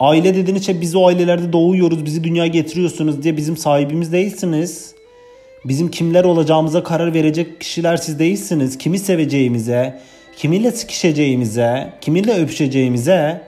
aile 0.00 0.34
dediğiniz 0.34 0.66
şey 0.66 0.80
biz 0.80 0.94
o 0.94 1.06
ailelerde 1.06 1.52
doğuyoruz, 1.52 2.04
bizi 2.04 2.24
dünyaya 2.24 2.48
getiriyorsunuz 2.48 3.22
diye 3.22 3.36
bizim 3.36 3.56
sahibimiz 3.56 4.12
değilsiniz. 4.12 4.94
Bizim 5.64 5.90
kimler 5.90 6.24
olacağımıza 6.24 6.82
karar 6.82 7.14
verecek 7.14 7.60
kişiler 7.60 7.96
siz 7.96 8.18
değilsiniz. 8.18 8.78
Kimi 8.78 8.98
seveceğimize, 8.98 10.00
kiminle 10.36 10.70
sıkışacağımıza, 10.70 11.92
kiminle 12.00 12.32
öpüşeceğimize, 12.32 13.45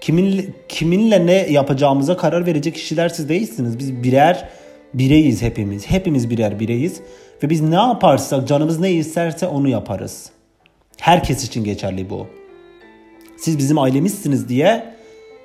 kiminle, 0.00 0.46
kiminle 0.68 1.26
ne 1.26 1.32
yapacağımıza 1.32 2.16
karar 2.16 2.46
verecek 2.46 2.74
kişiler 2.74 3.08
siz 3.08 3.28
değilsiniz. 3.28 3.78
Biz 3.78 4.02
birer 4.02 4.48
bireyiz 4.94 5.42
hepimiz. 5.42 5.86
Hepimiz 5.86 6.30
birer 6.30 6.60
bireyiz. 6.60 7.00
Ve 7.42 7.50
biz 7.50 7.60
ne 7.60 7.74
yaparsak, 7.74 8.48
canımız 8.48 8.80
ne 8.80 8.92
isterse 8.92 9.46
onu 9.46 9.68
yaparız. 9.68 10.30
Herkes 11.00 11.44
için 11.44 11.64
geçerli 11.64 12.10
bu. 12.10 12.26
Siz 13.38 13.58
bizim 13.58 13.78
ailemizsiniz 13.78 14.48
diye 14.48 14.94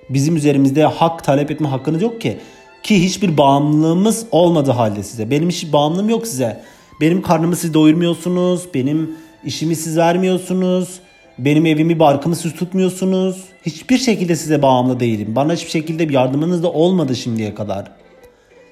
bizim 0.09 0.35
üzerimizde 0.35 0.83
hak 0.83 1.23
talep 1.23 1.51
etme 1.51 1.67
hakkınız 1.67 2.01
yok 2.01 2.21
ki. 2.21 2.37
Ki 2.83 3.03
hiçbir 3.03 3.37
bağımlılığımız 3.37 4.25
olmadığı 4.31 4.71
halde 4.71 5.03
size. 5.03 5.31
Benim 5.31 5.49
hiç 5.49 5.73
bağımlılığım 5.73 6.09
yok 6.09 6.27
size. 6.27 6.63
Benim 7.01 7.21
karnımı 7.21 7.55
siz 7.55 7.73
doyurmuyorsunuz. 7.73 8.73
Benim 8.73 9.15
işimi 9.45 9.75
siz 9.75 9.97
vermiyorsunuz. 9.97 10.99
Benim 11.37 11.65
evimi 11.65 11.99
barkımı 11.99 12.35
siz 12.35 12.53
tutmuyorsunuz. 12.53 13.43
Hiçbir 13.65 13.97
şekilde 13.97 14.35
size 14.35 14.61
bağımlı 14.61 14.99
değilim. 14.99 15.35
Bana 15.35 15.53
hiçbir 15.53 15.69
şekilde 15.69 16.09
bir 16.09 16.13
yardımınız 16.13 16.63
da 16.63 16.71
olmadı 16.71 17.15
şimdiye 17.15 17.55
kadar. 17.55 17.91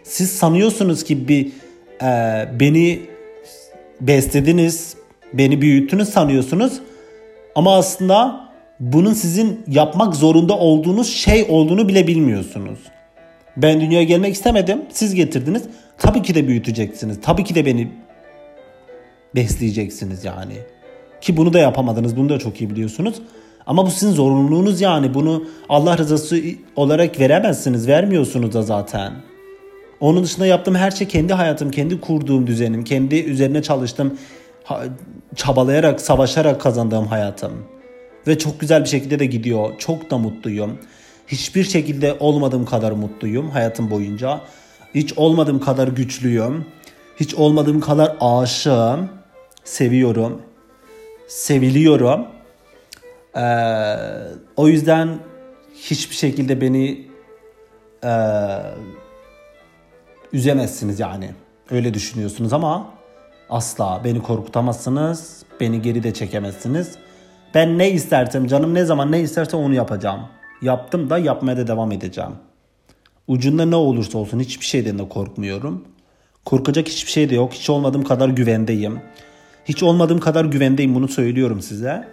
Siz 0.04 0.32
sanıyorsunuz 0.32 1.04
ki 1.04 1.28
bir 1.28 1.48
e, 2.02 2.48
beni 2.60 3.00
beslediniz, 4.02 4.96
beni 5.34 5.62
büyüttünüz 5.62 6.10
sanıyorsunuz. 6.10 6.80
Ama 7.56 7.76
aslında 7.76 8.50
bunun 8.80 9.14
sizin 9.14 9.64
yapmak 9.68 10.16
zorunda 10.16 10.58
olduğunuz 10.58 11.14
şey 11.14 11.46
olduğunu 11.50 11.88
bile 11.88 12.08
bilmiyorsunuz. 12.08 12.80
Ben 13.58 13.82
dünyaya 13.82 14.04
gelmek 14.04 14.34
istemedim. 14.34 14.82
Siz 14.90 15.16
getirdiniz. 15.16 15.64
Tabii 15.98 16.22
ki 16.22 16.36
de 16.36 16.48
büyüteceksiniz. 16.48 17.22
Tabii 17.22 17.44
ki 17.44 17.56
de 17.56 17.66
beni 17.66 17.92
besleyeceksiniz 19.36 20.26
yani. 20.26 20.54
Ki 21.22 21.38
bunu 21.38 21.54
da 21.54 21.60
yapamadınız. 21.60 22.18
Bunu 22.18 22.30
da 22.30 22.40
çok 22.40 22.62
iyi 22.62 22.70
biliyorsunuz. 22.70 23.16
Ama 23.66 23.86
bu 23.86 23.92
sizin 23.92 24.12
zorunluluğunuz 24.12 24.82
yani. 24.82 25.14
Bunu 25.14 25.44
Allah 25.70 25.98
rızası 25.98 26.42
olarak 26.76 27.20
veremezsiniz. 27.20 27.88
Vermiyorsunuz 27.88 28.54
da 28.54 28.62
zaten. 28.62 29.14
Onun 30.00 30.24
dışında 30.24 30.46
yaptığım 30.46 30.76
her 30.76 30.92
şey 30.92 31.08
kendi 31.08 31.34
hayatım, 31.34 31.72
kendi 31.72 32.02
kurduğum 32.02 32.48
düzenim, 32.48 32.84
kendi 32.84 33.16
üzerine 33.16 33.62
çalıştığım, 33.62 34.18
çabalayarak, 35.36 36.02
savaşarak 36.02 36.62
kazandığım 36.62 37.08
hayatım. 37.08 37.52
Ve 38.28 38.38
çok 38.38 38.60
güzel 38.60 38.84
bir 38.84 38.90
şekilde 38.90 39.20
de 39.20 39.26
gidiyor. 39.26 39.70
Çok 39.78 40.12
da 40.12 40.18
mutluyum. 40.18 40.78
Hiçbir 41.28 41.64
şekilde 41.64 42.16
olmadığım 42.20 42.66
kadar 42.66 42.92
mutluyum 42.92 43.50
hayatım 43.50 43.92
boyunca. 43.92 44.42
Hiç 44.96 45.14
olmadığım 45.18 45.60
kadar 45.60 45.88
güçlüyüm. 45.88 46.66
Hiç 47.20 47.36
olmadığım 47.36 47.80
kadar 47.80 48.18
aşığım. 48.22 49.10
Seviyorum. 49.64 50.42
Seviliyorum. 51.32 52.28
Ee, 53.38 53.96
o 54.58 54.68
yüzden 54.68 55.20
hiçbir 55.76 56.16
şekilde 56.16 56.62
beni 56.62 57.08
e, 58.04 58.12
üzemezsiniz 60.34 61.00
yani. 61.00 61.30
Öyle 61.70 61.94
düşünüyorsunuz 61.94 62.54
ama 62.54 62.90
asla 63.50 64.02
beni 64.04 64.22
korkutamazsınız. 64.22 65.44
Beni 65.60 65.82
geri 65.82 66.04
de 66.04 66.14
çekemezsiniz. 66.14 66.96
Ben 67.56 67.78
ne 67.78 67.92
istersem 67.92 68.48
canım 68.48 68.74
ne 68.74 68.86
zaman 68.86 69.12
ne 69.12 69.22
isterse 69.22 69.58
onu 69.58 69.74
yapacağım. 69.74 70.22
Yaptım 70.62 71.10
da 71.10 71.18
yapmaya 71.18 71.58
da 71.58 71.68
devam 71.68 71.92
edeceğim. 71.92 72.32
Ucunda 73.28 73.66
ne 73.66 73.76
olursa 73.76 74.18
olsun 74.18 74.40
hiçbir 74.40 74.66
şeyden 74.66 75.00
de 75.00 75.10
korkmuyorum. 75.10 75.86
Korkacak 76.46 76.88
hiçbir 76.88 77.12
şey 77.12 77.30
de 77.30 77.36
yok. 77.36 77.54
Hiç 77.54 77.70
olmadığım 77.70 78.04
kadar 78.04 78.30
güvendeyim. 78.30 79.02
Hiç 79.66 79.84
olmadığım 79.84 80.20
kadar 80.20 80.46
güvendeyim 80.46 80.96
bunu 80.96 81.08
söylüyorum 81.08 81.62
size. 81.62 82.08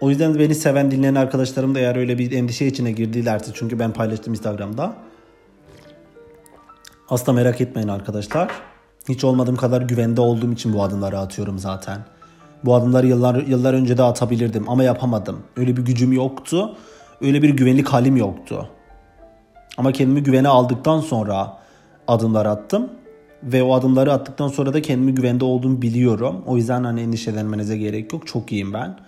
O 0.00 0.10
yüzden 0.10 0.38
beni 0.38 0.54
seven 0.54 0.90
dinleyen 0.90 1.14
arkadaşlarım 1.14 1.74
da 1.74 1.78
eğer 1.78 1.96
öyle 1.96 2.18
bir 2.18 2.32
endişe 2.32 2.66
içine 2.66 2.92
girdilerse 2.92 3.50
çünkü 3.54 3.78
ben 3.78 3.92
paylaştım 3.92 4.32
Instagram'da. 4.32 4.96
Asla 7.08 7.32
merak 7.32 7.60
etmeyin 7.60 7.88
arkadaşlar. 7.88 8.50
Hiç 9.08 9.24
olmadığım 9.24 9.56
kadar 9.56 9.82
güvende 9.82 10.20
olduğum 10.20 10.52
için 10.52 10.74
bu 10.74 10.82
adımları 10.82 11.18
atıyorum 11.18 11.58
zaten. 11.58 11.98
Bu 12.64 12.74
adımları 12.74 13.06
yıllar 13.06 13.34
yıllar 13.34 13.74
önce 13.74 13.98
de 13.98 14.02
atabilirdim 14.02 14.68
ama 14.68 14.82
yapamadım. 14.82 15.42
Öyle 15.56 15.76
bir 15.76 15.82
gücüm 15.82 16.12
yoktu. 16.12 16.76
Öyle 17.20 17.42
bir 17.42 17.50
güvenlik 17.50 17.88
halim 17.88 18.16
yoktu. 18.16 18.68
Ama 19.76 19.92
kendimi 19.92 20.22
güvene 20.22 20.48
aldıktan 20.48 21.00
sonra 21.00 21.58
adımlar 22.08 22.46
attım 22.46 22.90
ve 23.42 23.62
o 23.62 23.74
adımları 23.74 24.12
attıktan 24.12 24.48
sonra 24.48 24.74
da 24.74 24.82
kendimi 24.82 25.14
güvende 25.14 25.44
olduğumu 25.44 25.82
biliyorum. 25.82 26.42
O 26.46 26.56
yüzden 26.56 26.84
hani 26.84 27.00
endişelenmenize 27.00 27.78
gerek 27.78 28.12
yok. 28.12 28.26
Çok 28.26 28.52
iyiyim 28.52 28.72
ben. 28.72 28.98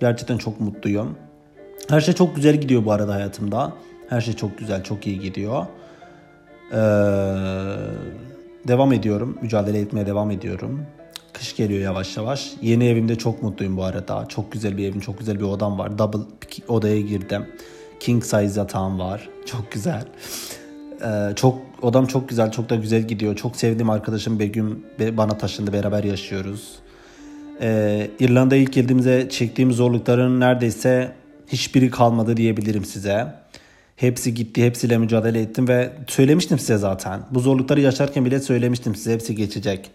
Gerçekten 0.00 0.38
çok 0.38 0.60
mutluyum. 0.60 1.16
Her 1.88 2.00
şey 2.00 2.14
çok 2.14 2.36
güzel 2.36 2.60
gidiyor 2.60 2.84
bu 2.84 2.92
arada 2.92 3.14
hayatımda. 3.14 3.72
Her 4.08 4.20
şey 4.20 4.34
çok 4.34 4.58
güzel, 4.58 4.84
çok 4.84 5.06
iyi 5.06 5.20
gidiyor. 5.20 5.66
Ee, 6.72 6.76
devam 8.68 8.92
ediyorum. 8.92 9.38
Mücadele 9.42 9.78
etmeye 9.78 10.06
devam 10.06 10.30
ediyorum. 10.30 10.86
Kış 11.32 11.56
geliyor 11.56 11.80
yavaş 11.80 12.16
yavaş. 12.16 12.52
Yeni 12.62 12.88
evimde 12.88 13.16
çok 13.16 13.42
mutluyum 13.42 13.76
bu 13.76 13.84
arada. 13.84 14.28
Çok 14.28 14.52
güzel 14.52 14.76
bir 14.76 14.88
evim, 14.88 15.00
çok 15.00 15.18
güzel 15.18 15.38
bir 15.38 15.44
odam 15.44 15.78
var. 15.78 15.98
Double 15.98 16.18
odaya 16.68 17.00
girdim. 17.00 17.46
King 18.00 18.24
size 18.24 18.60
yatağım 18.60 18.98
var. 18.98 19.28
Çok 19.46 19.72
güzel. 19.72 20.04
Ee, 21.04 21.34
çok 21.36 21.58
odam 21.82 22.06
çok 22.06 22.28
güzel, 22.28 22.52
çok 22.52 22.70
da 22.70 22.74
güzel 22.74 23.02
gidiyor. 23.02 23.36
Çok 23.36 23.56
sevdiğim 23.56 23.90
arkadaşım 23.90 24.38
Begüm 24.38 24.84
bana 24.98 25.38
taşındı. 25.38 25.72
Beraber 25.72 26.04
yaşıyoruz. 26.04 26.78
Ee, 27.60 28.10
İrlanda'ya 28.18 28.62
ilk 28.62 28.72
geldiğimizde 28.72 29.28
çektiğim 29.28 29.72
zorlukların 29.72 30.40
neredeyse 30.40 31.12
hiçbiri 31.48 31.90
kalmadı 31.90 32.36
diyebilirim 32.36 32.84
size. 32.84 33.26
Hepsi 33.96 34.34
gitti, 34.34 34.66
hepsiyle 34.66 34.98
mücadele 34.98 35.40
ettim 35.40 35.68
ve 35.68 35.92
söylemiştim 36.08 36.58
size 36.58 36.76
zaten. 36.76 37.20
Bu 37.30 37.40
zorlukları 37.40 37.80
yaşarken 37.80 38.24
bile 38.24 38.40
söylemiştim 38.40 38.94
size 38.94 39.12
hepsi 39.12 39.34
geçecek. 39.34 39.90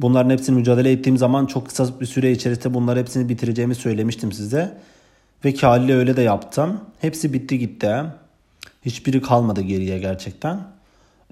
Bunların 0.00 0.30
hepsini 0.30 0.56
mücadele 0.56 0.92
ettiğim 0.92 1.16
zaman 1.16 1.46
çok 1.46 1.66
kısa 1.66 2.00
bir 2.00 2.06
süre 2.06 2.32
içerisinde 2.32 2.74
bunları 2.74 3.00
hepsini 3.00 3.28
bitireceğimi 3.28 3.74
söylemiştim 3.74 4.32
size. 4.32 4.78
Ve 5.44 5.52
ki 5.52 5.66
öyle 5.66 6.16
de 6.16 6.22
yaptım. 6.22 6.80
Hepsi 7.00 7.32
bitti 7.32 7.58
gitti. 7.58 8.04
Hiçbiri 8.84 9.22
kalmadı 9.22 9.60
geriye 9.60 9.98
gerçekten. 9.98 10.60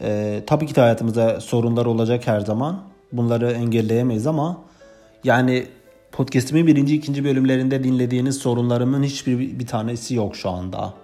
Ee, 0.01 0.43
tabii 0.47 0.67
ki 0.67 0.75
de 0.75 0.81
hayatımızda 0.81 1.41
sorunlar 1.41 1.87
olacak 1.87 2.27
her 2.27 2.41
zaman. 2.41 2.83
Bunları 3.13 3.51
engelleyemeyiz 3.51 4.27
ama 4.27 4.61
yani 5.25 5.67
podcastimin 6.13 6.67
birinci 6.67 6.95
ikinci 6.97 7.25
bölümlerinde 7.25 7.85
dinlediğiniz 7.85 8.37
sorunlarımın 8.37 9.03
hiçbir 9.03 9.59
bir 9.59 9.67
tanesi 9.67 10.15
yok 10.15 10.37
şu 10.37 10.51
anda. 10.51 10.95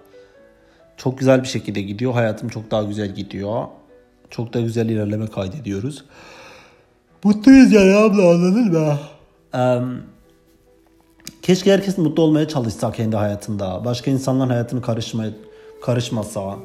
Çok 0.97 1.19
güzel 1.19 1.43
bir 1.43 1.47
şekilde 1.47 1.81
gidiyor. 1.81 2.13
Hayatım 2.13 2.49
çok 2.49 2.71
daha 2.71 2.83
güzel 2.83 3.15
gidiyor. 3.15 3.67
Çok 4.29 4.53
da 4.53 4.61
güzel 4.61 4.89
ilerleme 4.89 5.27
kaydediyoruz. 5.27 6.05
Mutluyuz 7.23 7.71
yani 7.71 7.95
abla 7.95 8.31
anladın 8.31 8.71
mı? 8.71 8.97
Um, 9.53 10.01
keşke 11.41 11.73
herkes 11.73 11.97
mutlu 11.97 12.23
olmaya 12.23 12.47
çalışsa 12.47 12.91
kendi 12.91 13.15
hayatında. 13.15 13.85
Başka 13.85 14.11
insanların 14.11 14.49
hayatını 14.49 14.81
karışmaya, 14.81 15.31
karışmasa. 15.83 16.55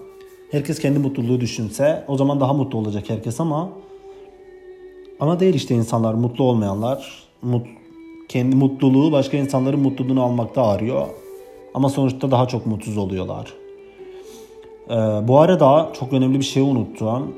Herkes 0.51 0.79
kendi 0.79 0.99
mutluluğu 0.99 1.41
düşünse 1.41 2.05
o 2.09 2.17
zaman 2.17 2.41
daha 2.41 2.53
mutlu 2.53 2.79
olacak 2.79 3.11
herkes 3.11 3.41
ama 3.41 3.71
ama 5.21 5.41
değil 5.41 5.55
işte 5.55 5.75
insanlar 5.75 6.15
mutlu 6.15 6.45
olmayanlar 6.45 7.29
mut, 7.43 7.67
kendi 8.29 8.57
mutluluğu 8.57 9.13
başka 9.13 9.37
insanların 9.37 9.81
mutluluğunu 9.81 10.23
almakta 10.23 10.67
arıyor. 10.67 11.07
Ama 11.75 11.89
sonuçta 11.89 12.31
daha 12.31 12.49
çok 12.49 12.67
mutsuz 12.67 12.97
oluyorlar. 12.97 13.55
Ee, 14.91 14.95
bu 15.29 15.39
arada 15.39 15.93
çok 16.01 16.13
önemli 16.13 16.39
bir 16.39 16.45
şey 16.45 16.63
unuttum. 16.63 17.35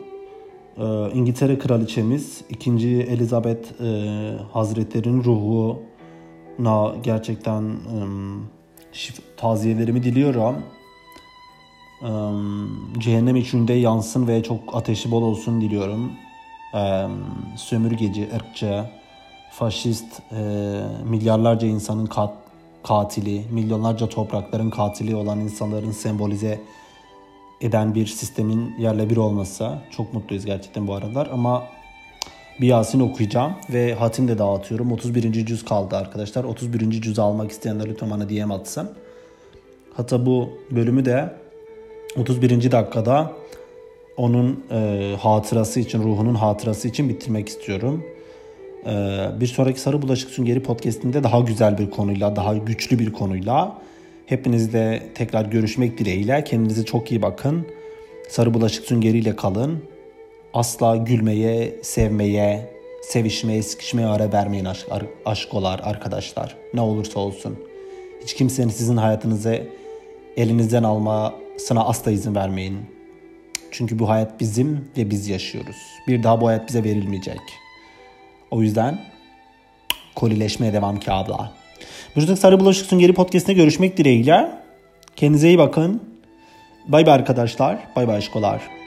Ee, 0.79 0.83
İngiltere 1.14 1.59
Kraliçemiz 1.59 2.45
2. 2.51 2.71
Elizabeth 3.11 3.83
e, 3.83 3.88
Hazretleri'nin 4.53 5.25
ruhuna 5.25 6.95
gerçekten 7.03 7.62
e, 7.62 8.01
taziyelerimi 9.37 10.03
diliyorum. 10.03 10.55
Cehennem 12.99 13.37
içinde 13.37 13.73
yansın 13.73 14.29
ve 14.29 14.43
çok 14.43 14.77
ateşi 14.77 15.11
bol 15.11 15.23
olsun 15.23 15.61
diliyorum. 15.61 16.13
Sömürgeci, 17.57 18.29
ırkçı, 18.35 18.85
faşist, 19.51 20.23
e, 20.33 20.37
milyarlarca 21.05 21.69
insanın 21.69 22.07
kat, 22.07 22.35
katili, 22.83 23.45
milyonlarca 23.51 24.09
toprakların 24.09 24.71
katili 24.71 25.17
olan 25.17 25.41
insanların 25.41 25.93
sembolize 25.93 26.61
eden 27.61 27.95
bir 27.95 28.07
sistemin 28.07 28.75
yerle 28.79 29.11
bir 29.11 29.17
olması. 29.17 29.79
Çok 29.91 30.15
mutluyuz 30.15 30.45
gerçekten 30.45 30.87
bu 30.87 30.95
aralar 30.95 31.29
ama 31.33 31.63
bir 32.61 32.67
Yasin 32.67 33.01
okuyacağım 33.01 33.53
ve 33.71 33.95
hatim 33.95 34.29
de 34.29 34.39
dağıtıyorum. 34.39 34.93
31. 34.93 35.47
cüz 35.47 35.65
kaldı 35.65 35.97
arkadaşlar. 35.97 36.45
31. 36.45 36.91
cüz 36.91 37.19
almak 37.19 37.51
isteyenler 37.51 37.89
lütfen 37.89 38.11
bana 38.11 38.29
DM 38.29 38.51
atsın. 38.51 38.91
Hatta 39.95 40.27
bu 40.27 40.51
bölümü 40.71 41.05
de 41.05 41.35
31. 42.16 42.73
dakikada 42.73 43.33
onun 44.16 44.64
e, 44.70 45.16
hatırası 45.20 45.81
için, 45.81 46.03
ruhunun 46.03 46.35
hatırası 46.35 46.88
için 46.88 47.09
bitirmek 47.09 47.49
istiyorum. 47.49 48.05
E, 48.87 48.90
bir 49.40 49.46
sonraki 49.46 49.81
Sarı 49.81 50.03
Bulaşık 50.03 50.31
Süngeri 50.31 50.62
podcastinde 50.62 51.23
daha 51.23 51.40
güzel 51.40 51.79
bir 51.79 51.90
konuyla, 51.90 52.37
daha 52.37 52.55
güçlü 52.57 52.99
bir 52.99 53.12
konuyla 53.12 53.79
hepinizle 54.27 55.03
tekrar 55.14 55.44
görüşmek 55.44 55.99
dileğiyle. 55.99 56.44
Kendinize 56.44 56.85
çok 56.85 57.11
iyi 57.11 57.23
bakın. 57.23 57.66
Sarı 58.29 58.55
Bulaşık 58.55 58.85
Süngeri 58.85 59.18
ile 59.18 59.37
kalın. 59.37 59.83
Asla 60.55 60.96
gülmeye, 60.96 61.75
sevmeye, 61.83 62.70
sevişmeye, 63.03 63.62
sıkışmaya 63.62 64.11
ara 64.11 64.33
vermeyin 64.33 64.64
aşk, 64.64 64.87
aşkolar, 65.25 65.81
arkadaşlar. 65.85 66.57
Ne 66.75 66.81
olursa 66.81 67.20
olsun. 67.20 67.59
Hiç 68.23 68.35
kimsenin 68.35 68.68
sizin 68.68 68.96
hayatınızı 68.96 69.62
elinizden 70.37 70.83
almasına 70.83 71.85
asla 71.85 72.11
izin 72.11 72.35
vermeyin. 72.35 72.79
Çünkü 73.71 73.99
bu 73.99 74.09
hayat 74.09 74.40
bizim 74.40 74.88
ve 74.97 75.11
biz 75.11 75.29
yaşıyoruz. 75.29 75.77
Bir 76.09 76.23
daha 76.23 76.40
bu 76.40 76.47
hayat 76.47 76.69
bize 76.69 76.85
verilmeyecek. 76.85 77.40
O 78.51 78.62
yüzden 78.62 78.99
kolileşmeye 80.14 80.73
devam 80.73 81.01
ki 81.01 81.12
abla. 81.12 81.53
Müjdat 82.16 82.38
Sarı 82.38 82.61
Bulaşık 82.61 82.87
Süngeri 82.87 83.12
Podcast'ine 83.12 83.55
görüşmek 83.55 83.97
dileğiyle. 83.97 84.51
Kendinize 85.16 85.49
iyi 85.49 85.59
bakın. 85.59 86.03
Bay 86.88 87.07
bay 87.07 87.14
arkadaşlar. 87.14 87.79
Bay 87.97 88.09
bay 88.09 88.16
aşkolar. 88.16 88.80